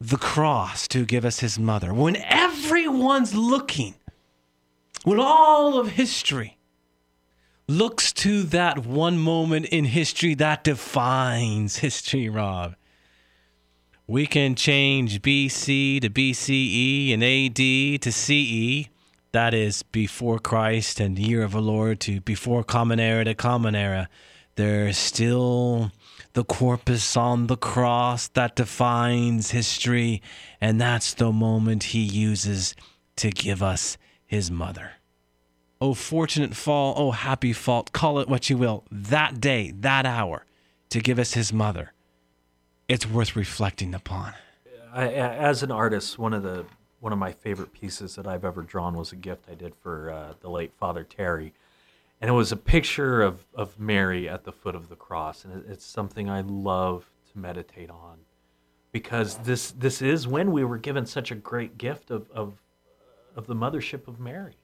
the 0.00 0.16
cross 0.16 0.88
to 0.88 1.06
give 1.06 1.24
us 1.24 1.38
his 1.38 1.58
mother. 1.58 1.94
When 1.94 2.16
everyone's 2.16 3.34
looking, 3.34 3.94
when 5.04 5.20
all 5.20 5.78
of 5.78 5.90
history 5.90 6.58
looks 7.68 8.12
to 8.14 8.42
that 8.42 8.84
one 8.84 9.18
moment 9.18 9.66
in 9.66 9.84
history 9.84 10.34
that 10.34 10.64
defines 10.64 11.76
history, 11.76 12.28
Rob 12.28 12.74
we 14.06 14.26
can 14.26 14.54
change 14.54 15.22
BC 15.22 16.00
to 16.02 16.10
BCE 16.10 17.14
and 17.14 17.24
AD 17.24 18.02
to 18.02 18.12
CE. 18.12 18.88
That 19.32 19.54
is 19.54 19.82
before 19.82 20.38
Christ 20.38 21.00
and 21.00 21.18
year 21.18 21.42
of 21.42 21.52
the 21.52 21.62
Lord 21.62 22.00
to 22.00 22.20
before 22.20 22.64
Common 22.64 23.00
Era 23.00 23.24
to 23.24 23.34
Common 23.34 23.74
Era. 23.74 24.08
There's 24.56 24.98
still 24.98 25.90
the 26.34 26.44
corpus 26.44 27.16
on 27.16 27.46
the 27.48 27.56
cross 27.56 28.28
that 28.28 28.54
defines 28.54 29.50
history, 29.50 30.22
and 30.60 30.80
that's 30.80 31.14
the 31.14 31.32
moment 31.32 31.84
he 31.84 32.02
uses 32.02 32.74
to 33.16 33.30
give 33.30 33.62
us 33.62 33.96
his 34.26 34.50
mother. 34.50 34.92
Oh, 35.80 35.94
fortunate 35.94 36.54
fall, 36.54 36.94
oh, 36.96 37.10
happy 37.10 37.52
fault, 37.52 37.92
call 37.92 38.18
it 38.18 38.28
what 38.28 38.48
you 38.48 38.56
will, 38.56 38.84
that 38.90 39.40
day, 39.40 39.72
that 39.80 40.06
hour, 40.06 40.46
to 40.90 41.00
give 41.00 41.18
us 41.18 41.34
his 41.34 41.52
mother 41.52 41.94
it's 42.88 43.06
worth 43.06 43.36
reflecting 43.36 43.94
upon. 43.94 44.34
I, 44.92 45.08
as 45.08 45.62
an 45.62 45.70
artist, 45.70 46.18
one 46.18 46.32
of 46.32 46.42
the 46.42 46.66
one 47.00 47.12
of 47.12 47.18
my 47.18 47.32
favorite 47.32 47.72
pieces 47.72 48.14
that 48.14 48.26
I've 48.26 48.44
ever 48.44 48.62
drawn 48.62 48.94
was 48.94 49.12
a 49.12 49.16
gift 49.16 49.44
I 49.50 49.54
did 49.54 49.74
for 49.74 50.10
uh, 50.10 50.34
the 50.40 50.48
late 50.48 50.72
Father 50.78 51.04
Terry, 51.04 51.52
and 52.20 52.30
it 52.30 52.34
was 52.34 52.52
a 52.52 52.56
picture 52.56 53.22
of 53.22 53.46
of 53.54 53.78
Mary 53.78 54.28
at 54.28 54.44
the 54.44 54.52
foot 54.52 54.74
of 54.74 54.88
the 54.88 54.96
cross, 54.96 55.44
and 55.44 55.64
it's 55.68 55.84
something 55.84 56.28
I 56.28 56.40
love 56.40 57.10
to 57.32 57.38
meditate 57.38 57.90
on, 57.90 58.18
because 58.92 59.38
this 59.38 59.70
this 59.72 60.02
is 60.02 60.26
when 60.26 60.52
we 60.52 60.64
were 60.64 60.78
given 60.78 61.06
such 61.06 61.30
a 61.30 61.34
great 61.34 61.78
gift 61.78 62.10
of 62.10 62.30
of 62.30 62.54
of 63.36 63.46
the 63.46 63.54
mothership 63.54 64.08
of 64.08 64.20
Mary. 64.20 64.56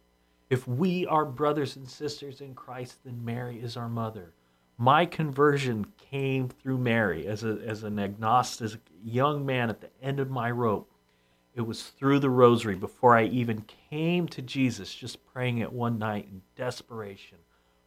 If 0.48 0.66
we 0.66 1.06
are 1.06 1.24
brothers 1.24 1.76
and 1.76 1.88
sisters 1.88 2.40
in 2.40 2.54
Christ, 2.54 3.04
then 3.04 3.24
Mary 3.24 3.60
is 3.60 3.76
our 3.76 3.88
mother 3.88 4.32
my 4.80 5.04
conversion 5.04 5.86
came 5.98 6.48
through 6.48 6.78
Mary 6.78 7.26
as, 7.26 7.44
a, 7.44 7.58
as 7.66 7.84
an 7.84 7.98
agnostic 7.98 8.80
young 9.04 9.44
man 9.44 9.68
at 9.68 9.82
the 9.82 9.90
end 10.02 10.18
of 10.18 10.30
my 10.30 10.50
rope. 10.50 10.89
It 11.54 11.62
was 11.62 11.82
through 11.82 12.20
the 12.20 12.30
rosary 12.30 12.76
before 12.76 13.16
I 13.16 13.24
even 13.24 13.64
came 13.90 14.28
to 14.28 14.42
Jesus, 14.42 14.94
just 14.94 15.24
praying 15.32 15.58
it 15.58 15.72
one 15.72 15.98
night 15.98 16.28
in 16.30 16.42
desperation, 16.56 17.38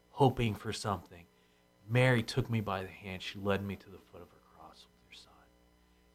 hoping 0.10 0.54
for 0.54 0.74
something. 0.74 1.24
Mary 1.90 2.24
took 2.24 2.50
me 2.50 2.62
by 2.62 2.82
the 2.84 2.90
hand. 2.90 3.22
She 3.22 3.40
led 3.40 3.66
me 3.66 3.76
to 3.76 3.90
the 3.90 4.00
foot 4.12 4.22
of 4.22 4.30
her 4.30 4.42
cross 4.56 4.86
with 4.86 5.10
her 5.10 5.16
son. 5.16 5.34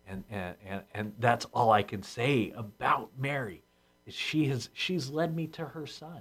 And, 0.06 0.24
and, 0.30 0.56
and, 0.66 0.82
and 0.94 1.12
that's 1.18 1.46
all 1.46 1.72
I 1.72 1.82
can 1.82 2.02
say 2.02 2.52
about 2.56 3.10
Mary 3.18 3.62
is 4.06 4.14
she 4.14 4.46
has 4.46 4.70
she's 4.72 5.10
led 5.10 5.34
me 5.34 5.46
to 5.48 5.64
her 5.64 5.86
son. 5.86 6.20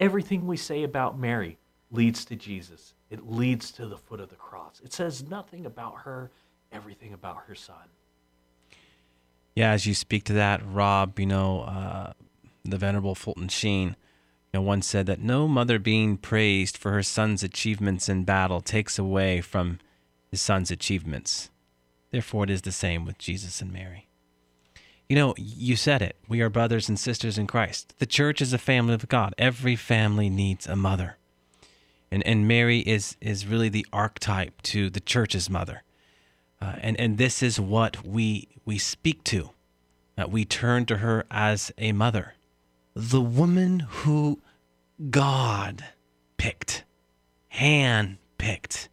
Everything 0.00 0.46
we 0.46 0.56
say 0.56 0.82
about 0.82 1.18
Mary 1.18 1.58
leads 1.90 2.24
to 2.26 2.36
Jesus 2.36 2.94
it 3.10 3.28
leads 3.28 3.70
to 3.72 3.86
the 3.86 3.96
foot 3.96 4.20
of 4.20 4.28
the 4.28 4.36
cross. 4.36 4.80
It 4.84 4.92
says 4.92 5.28
nothing 5.28 5.66
about 5.66 5.98
her, 5.98 6.30
everything 6.72 7.12
about 7.12 7.36
her 7.46 7.54
son. 7.54 7.88
Yeah, 9.56 9.72
as 9.72 9.86
you 9.86 9.94
speak 9.94 10.22
to 10.24 10.32
that, 10.34 10.60
Rob, 10.64 11.18
you 11.18 11.26
know, 11.26 11.62
uh, 11.62 12.12
the 12.64 12.78
Venerable 12.78 13.16
Fulton 13.16 13.48
Sheen, 13.48 13.96
you 14.52 14.60
know, 14.60 14.62
once 14.62 14.86
said 14.86 15.06
that 15.06 15.20
no 15.20 15.48
mother 15.48 15.80
being 15.80 16.16
praised 16.16 16.76
for 16.76 16.92
her 16.92 17.02
son's 17.02 17.42
achievements 17.42 18.08
in 18.08 18.22
battle 18.22 18.60
takes 18.60 18.98
away 18.98 19.40
from 19.40 19.80
his 20.30 20.40
son's 20.40 20.70
achievements. 20.70 21.50
Therefore, 22.12 22.44
it 22.44 22.50
is 22.50 22.62
the 22.62 22.70
same 22.70 23.04
with 23.04 23.18
Jesus 23.18 23.60
and 23.60 23.72
Mary. 23.72 24.06
You 25.08 25.16
know, 25.16 25.34
you 25.36 25.74
said 25.74 26.02
it. 26.02 26.16
We 26.28 26.40
are 26.40 26.50
brothers 26.50 26.88
and 26.88 26.98
sisters 26.98 27.36
in 27.36 27.48
Christ. 27.48 27.94
The 27.98 28.06
church 28.06 28.40
is 28.40 28.52
a 28.52 28.58
family 28.58 28.94
of 28.94 29.08
God. 29.08 29.34
Every 29.38 29.74
family 29.74 30.30
needs 30.30 30.66
a 30.66 30.76
mother 30.76 31.16
and 32.10 32.26
and 32.26 32.46
Mary 32.46 32.80
is 32.80 33.16
is 33.20 33.46
really 33.46 33.68
the 33.68 33.86
archetype 33.92 34.62
to 34.62 34.90
the 34.90 35.00
church's 35.00 35.50
mother, 35.50 35.82
uh, 36.60 36.76
and 36.80 36.98
and 36.98 37.18
this 37.18 37.42
is 37.42 37.60
what 37.60 38.06
we 38.06 38.48
we 38.64 38.78
speak 38.78 39.24
to, 39.24 39.50
that 40.16 40.30
we 40.30 40.44
turn 40.44 40.86
to 40.86 40.98
her 40.98 41.24
as 41.30 41.72
a 41.78 41.92
mother, 41.92 42.34
the 42.94 43.20
woman 43.20 43.80
who 43.80 44.40
God 45.10 45.84
picked, 46.36 46.84
hand 47.48 48.18
picked. 48.38 48.88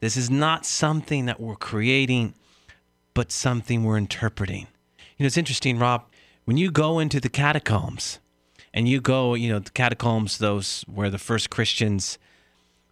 This 0.00 0.16
is 0.16 0.30
not 0.30 0.66
something 0.66 1.26
that 1.26 1.40
we're 1.40 1.56
creating, 1.56 2.34
but 3.14 3.32
something 3.32 3.84
we're 3.84 3.98
interpreting. 3.98 4.66
You 5.16 5.24
know, 5.24 5.26
it's 5.26 5.38
interesting, 5.38 5.78
Rob, 5.78 6.04
when 6.44 6.56
you 6.56 6.70
go 6.70 6.98
into 6.98 7.20
the 7.20 7.28
catacombs 7.28 8.18
and 8.74 8.86
you 8.88 9.00
go, 9.00 9.34
you 9.34 9.50
know, 9.50 9.58
the 9.58 9.70
catacombs, 9.70 10.38
those 10.38 10.84
where 10.86 11.10
the 11.10 11.18
first 11.18 11.48
Christians 11.50 12.18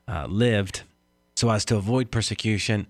uh, 0.09 0.27
lived, 0.27 0.83
so 1.37 1.51
as 1.51 1.64
to 1.67 1.77
avoid 1.77 2.11
persecution, 2.11 2.87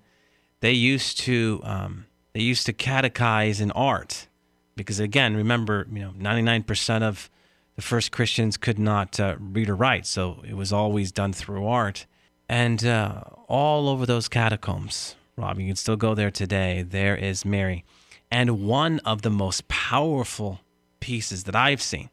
they 0.61 0.73
used 0.73 1.19
to 1.21 1.61
um, 1.65 2.07
they 2.33 2.41
used 2.41 2.67
to 2.67 2.73
catechize 2.73 3.61
in 3.61 3.71
art, 3.73 4.29
because 4.77 5.01
again, 5.01 5.37
remember, 5.37 5.87
you 5.93 6.01
know, 6.01 6.13
ninety 6.17 6.43
nine 6.43 6.63
percent 6.63 7.05
of 7.05 7.31
the 7.77 7.83
first 7.83 8.13
Christians 8.13 8.57
could 8.57 8.79
not 8.79 9.19
uh, 9.19 9.37
read 9.39 9.69
or 9.69 9.75
write, 9.75 10.07
so 10.07 10.43
it 10.49 10.55
was 10.55 10.73
always 10.73 11.13
done 11.13 11.33
through 11.33 11.67
art, 11.67 12.07
and 12.49 12.85
uh, 12.85 13.21
all 13.49 13.89
over 13.89 14.07
those 14.07 14.29
catacombs, 14.29 15.17
Rob, 15.37 15.59
you 15.59 15.67
can 15.67 15.77
still 15.77 15.97
go 15.97 16.15
there 16.15 16.31
today. 16.31 16.83
There 16.83 17.17
is 17.17 17.45
Mary, 17.45 17.85
and 18.31 18.67
one 18.67 19.01
of 19.01 19.23
the 19.23 19.31
most 19.31 19.69
powerful 19.69 20.61
pieces 21.01 21.45
that 21.45 21.57
I've 21.57 21.83
seen 21.83 22.11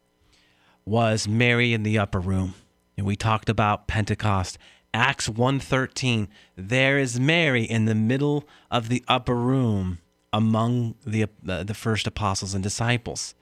was 0.84 1.28
Mary 1.28 1.74
in 1.74 1.84
the 1.84 2.00
upper 2.00 2.20
room. 2.20 2.56
And 2.98 3.06
we 3.06 3.16
talked 3.16 3.50
about 3.50 3.88
Pentecost. 3.88 4.58
Acts 4.94 5.30
1:13. 5.30 6.28
There 6.56 6.98
is 6.98 7.20
Mary 7.20 7.64
in 7.64 7.86
the 7.86 7.96
middle 7.96 8.48
of 8.70 8.90
the 8.90 9.04
upper 9.08 9.36
room 9.36 10.00
among 10.34 10.96
the 11.06 11.24
uh, 11.48 11.64
the 11.64 11.74
first 11.74 12.08
apostles 12.08 12.54
and 12.54 12.64
disciples. 12.64 13.34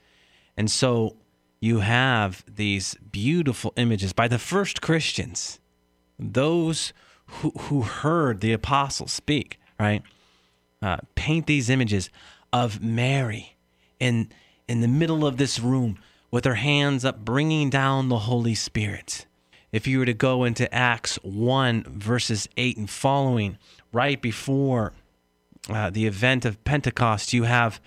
And 0.56 0.70
so 0.70 1.16
you 1.60 1.80
have 1.80 2.44
these 2.46 2.94
beautiful 3.12 3.72
images 3.76 4.12
by 4.12 4.28
the 4.28 4.38
first 4.38 4.80
Christians, 4.80 5.60
those 6.18 6.92
who, 7.26 7.50
who 7.50 7.82
heard 7.82 8.40
the 8.40 8.52
apostles 8.52 9.12
speak, 9.12 9.58
right? 9.78 10.02
Uh, 10.82 10.98
paint 11.14 11.46
these 11.46 11.68
images 11.68 12.10
of 12.52 12.82
Mary 12.82 13.56
in 13.98 14.28
in 14.68 14.80
the 14.80 14.88
middle 14.88 15.26
of 15.26 15.36
this 15.36 15.58
room 15.58 15.98
with 16.30 16.44
her 16.44 16.54
hands 16.54 17.04
up, 17.04 17.24
bringing 17.24 17.70
down 17.70 18.08
the 18.08 18.20
Holy 18.20 18.54
Spirit. 18.54 19.26
If 19.72 19.86
you 19.86 20.00
were 20.00 20.06
to 20.06 20.14
go 20.14 20.44
into 20.44 20.72
Acts 20.74 21.16
1, 21.22 21.84
verses 21.84 22.48
8 22.56 22.76
and 22.76 22.90
following, 22.90 23.56
right 23.92 24.20
before 24.20 24.92
uh, 25.68 25.90
the 25.90 26.06
event 26.06 26.44
of 26.44 26.62
Pentecost, 26.64 27.32
you 27.32 27.44
have 27.44 27.80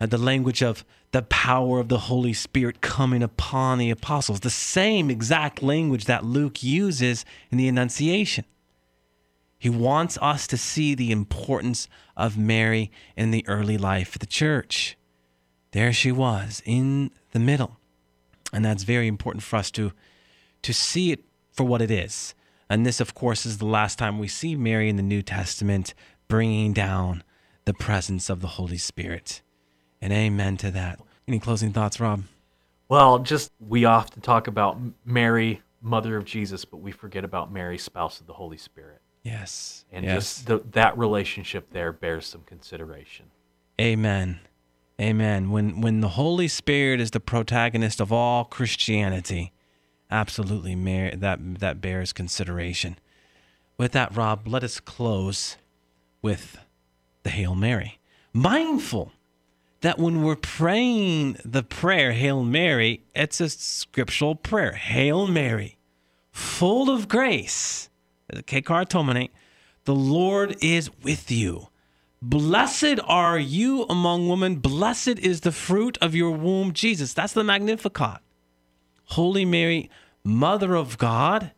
uh, 0.00 0.06
the 0.06 0.18
language 0.18 0.62
of 0.62 0.84
the 1.10 1.22
power 1.22 1.80
of 1.80 1.88
the 1.88 1.98
Holy 1.98 2.32
Spirit 2.32 2.80
coming 2.80 3.22
upon 3.22 3.78
the 3.78 3.90
apostles, 3.90 4.40
the 4.40 4.50
same 4.50 5.10
exact 5.10 5.62
language 5.62 6.04
that 6.04 6.24
Luke 6.24 6.62
uses 6.62 7.24
in 7.50 7.58
the 7.58 7.68
Annunciation. 7.68 8.44
He 9.58 9.70
wants 9.70 10.18
us 10.20 10.46
to 10.48 10.56
see 10.56 10.94
the 10.94 11.10
importance 11.10 11.88
of 12.16 12.38
Mary 12.38 12.92
in 13.16 13.30
the 13.30 13.46
early 13.48 13.78
life 13.78 14.14
of 14.14 14.20
the 14.20 14.26
church. 14.26 14.96
There 15.72 15.92
she 15.92 16.12
was 16.12 16.62
in 16.64 17.10
the 17.32 17.38
middle. 17.40 17.78
And 18.52 18.64
that's 18.64 18.84
very 18.84 19.08
important 19.08 19.42
for 19.42 19.56
us 19.56 19.70
to 19.72 19.92
to 20.64 20.74
see 20.74 21.12
it 21.12 21.24
for 21.52 21.64
what 21.64 21.80
it 21.80 21.90
is. 21.90 22.34
And 22.68 22.84
this, 22.84 23.00
of 23.00 23.14
course, 23.14 23.46
is 23.46 23.58
the 23.58 23.66
last 23.66 23.98
time 23.98 24.18
we 24.18 24.28
see 24.28 24.56
Mary 24.56 24.88
in 24.88 24.96
the 24.96 25.02
New 25.02 25.22
Testament 25.22 25.94
bringing 26.28 26.72
down 26.72 27.22
the 27.64 27.74
presence 27.74 28.28
of 28.28 28.40
the 28.40 28.48
Holy 28.48 28.78
Spirit. 28.78 29.42
And 30.00 30.12
amen 30.12 30.56
to 30.58 30.70
that. 30.72 31.00
Any 31.28 31.38
closing 31.38 31.72
thoughts, 31.72 32.00
Rob? 32.00 32.24
Well, 32.88 33.20
just 33.20 33.52
we 33.60 33.84
often 33.84 34.20
talk 34.20 34.46
about 34.46 34.78
Mary, 35.04 35.62
mother 35.80 36.16
of 36.16 36.24
Jesus, 36.24 36.64
but 36.64 36.78
we 36.78 36.92
forget 36.92 37.24
about 37.24 37.52
Mary, 37.52 37.78
spouse 37.78 38.20
of 38.20 38.26
the 38.26 38.34
Holy 38.34 38.58
Spirit. 38.58 39.00
Yes. 39.22 39.86
And 39.90 40.04
yes. 40.04 40.14
just 40.16 40.46
the, 40.46 40.62
that 40.72 40.96
relationship 40.98 41.70
there 41.72 41.92
bears 41.92 42.26
some 42.26 42.42
consideration. 42.42 43.26
Amen. 43.80 44.40
Amen. 45.00 45.50
When 45.50 45.80
when 45.80 46.00
the 46.00 46.10
Holy 46.10 46.46
Spirit 46.46 47.00
is 47.00 47.10
the 47.10 47.20
protagonist 47.20 48.00
of 48.00 48.12
all 48.12 48.44
Christianity, 48.44 49.52
absolutely 50.14 50.74
that 51.16 51.38
that 51.58 51.80
bears 51.80 52.12
consideration. 52.12 52.96
With 53.76 53.92
that, 53.92 54.16
Rob, 54.16 54.46
let 54.46 54.62
us 54.62 54.78
close 54.78 55.56
with 56.22 56.58
the 57.24 57.30
Hail 57.30 57.54
Mary. 57.54 57.98
Mindful 58.32 59.12
that 59.80 59.98
when 59.98 60.22
we're 60.22 60.36
praying 60.36 61.36
the 61.44 61.62
prayer 61.62 62.12
Hail 62.12 62.42
Mary, 62.42 63.04
it's 63.14 63.40
a 63.40 63.48
scriptural 63.48 64.34
prayer. 64.34 64.72
Hail 64.72 65.26
Mary, 65.26 65.76
full 66.30 66.88
of 66.88 67.08
grace. 67.08 67.90
The 68.28 69.94
Lord 69.94 70.56
is 70.62 70.90
with 71.02 71.30
you. 71.30 71.68
Blessed 72.22 73.00
are 73.06 73.38
you 73.38 73.82
among 73.90 74.28
women. 74.28 74.56
Blessed 74.56 75.18
is 75.18 75.42
the 75.42 75.52
fruit 75.52 75.98
of 76.00 76.14
your 76.14 76.30
womb, 76.30 76.72
Jesus. 76.72 77.12
That's 77.12 77.34
the 77.34 77.44
Magnificat. 77.44 78.20
Holy 79.08 79.44
Mary, 79.44 79.90
Mother 80.24 80.74
of 80.74 80.96
God, 80.96 81.52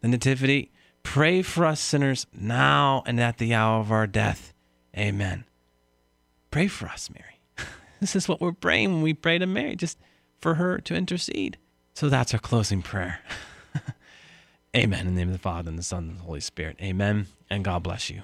the 0.00 0.08
Nativity, 0.08 0.72
pray 1.04 1.42
for 1.42 1.64
us 1.64 1.80
sinners 1.80 2.26
now 2.32 3.04
and 3.06 3.20
at 3.20 3.38
the 3.38 3.54
hour 3.54 3.80
of 3.80 3.92
our 3.92 4.08
death. 4.08 4.52
Amen. 4.96 5.44
Pray 6.50 6.66
for 6.66 6.86
us, 6.88 7.08
Mary. 7.08 7.40
this 8.00 8.16
is 8.16 8.28
what 8.28 8.40
we're 8.40 8.52
praying 8.52 8.92
when 8.92 9.02
we 9.02 9.14
pray 9.14 9.38
to 9.38 9.46
Mary, 9.46 9.76
just 9.76 9.98
for 10.40 10.54
her 10.54 10.78
to 10.78 10.94
intercede. 10.94 11.56
So 11.94 12.08
that's 12.08 12.34
our 12.34 12.40
closing 12.40 12.82
prayer. 12.82 13.20
Amen. 14.76 15.06
In 15.06 15.14
the 15.14 15.20
name 15.20 15.28
of 15.28 15.34
the 15.34 15.38
Father, 15.38 15.68
and 15.68 15.78
the 15.78 15.82
Son, 15.84 16.08
and 16.08 16.18
the 16.18 16.22
Holy 16.22 16.40
Spirit. 16.40 16.78
Amen. 16.82 17.26
And 17.48 17.64
God 17.64 17.84
bless 17.84 18.10
you. 18.10 18.22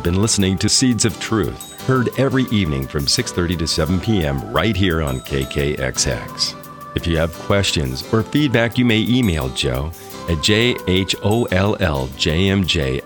You've 0.00 0.14
been 0.14 0.22
listening 0.22 0.56
to 0.56 0.68
Seeds 0.70 1.04
of 1.04 1.20
Truth, 1.20 1.82
heard 1.82 2.08
every 2.18 2.44
evening 2.44 2.86
from 2.86 3.04
6:30 3.04 3.58
to 3.58 3.66
7 3.66 4.00
p.m. 4.00 4.40
right 4.50 4.74
here 4.74 5.02
on 5.02 5.20
KKXX. 5.20 6.56
If 6.96 7.06
you 7.06 7.18
have 7.18 7.34
questions 7.40 8.02
or 8.10 8.22
feedback, 8.22 8.78
you 8.78 8.86
may 8.86 9.00
email 9.00 9.50
Joe 9.50 9.92
at 10.30 10.38
jholljmj 10.38 11.50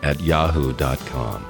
at 0.04 0.20
yahoo.com. 0.20 1.44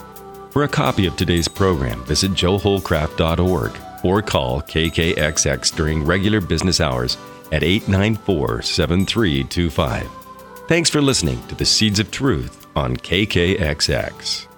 For 0.51 0.63
a 0.63 0.69
copy 0.69 1.05
of 1.05 1.15
today's 1.15 1.49
program, 1.49 2.03
visit 2.07 2.31
joehollcraft.org 2.31 3.73
or 4.03 4.23
call 4.23 4.63
KKXX 4.63 5.77
during 5.77 6.07
regular 6.07 6.41
business 6.41 6.81
hours 6.81 7.19
at 7.53 7.63
894 7.63 8.63
7325. 8.63 10.09
Thanks 10.69 10.89
for 10.89 11.03
listening 11.03 11.47
to 11.49 11.55
the 11.55 11.67
Seeds 11.67 12.01
of 12.01 12.11
Truth 12.11 12.67
on 12.75 12.97
KKXX. 12.97 14.54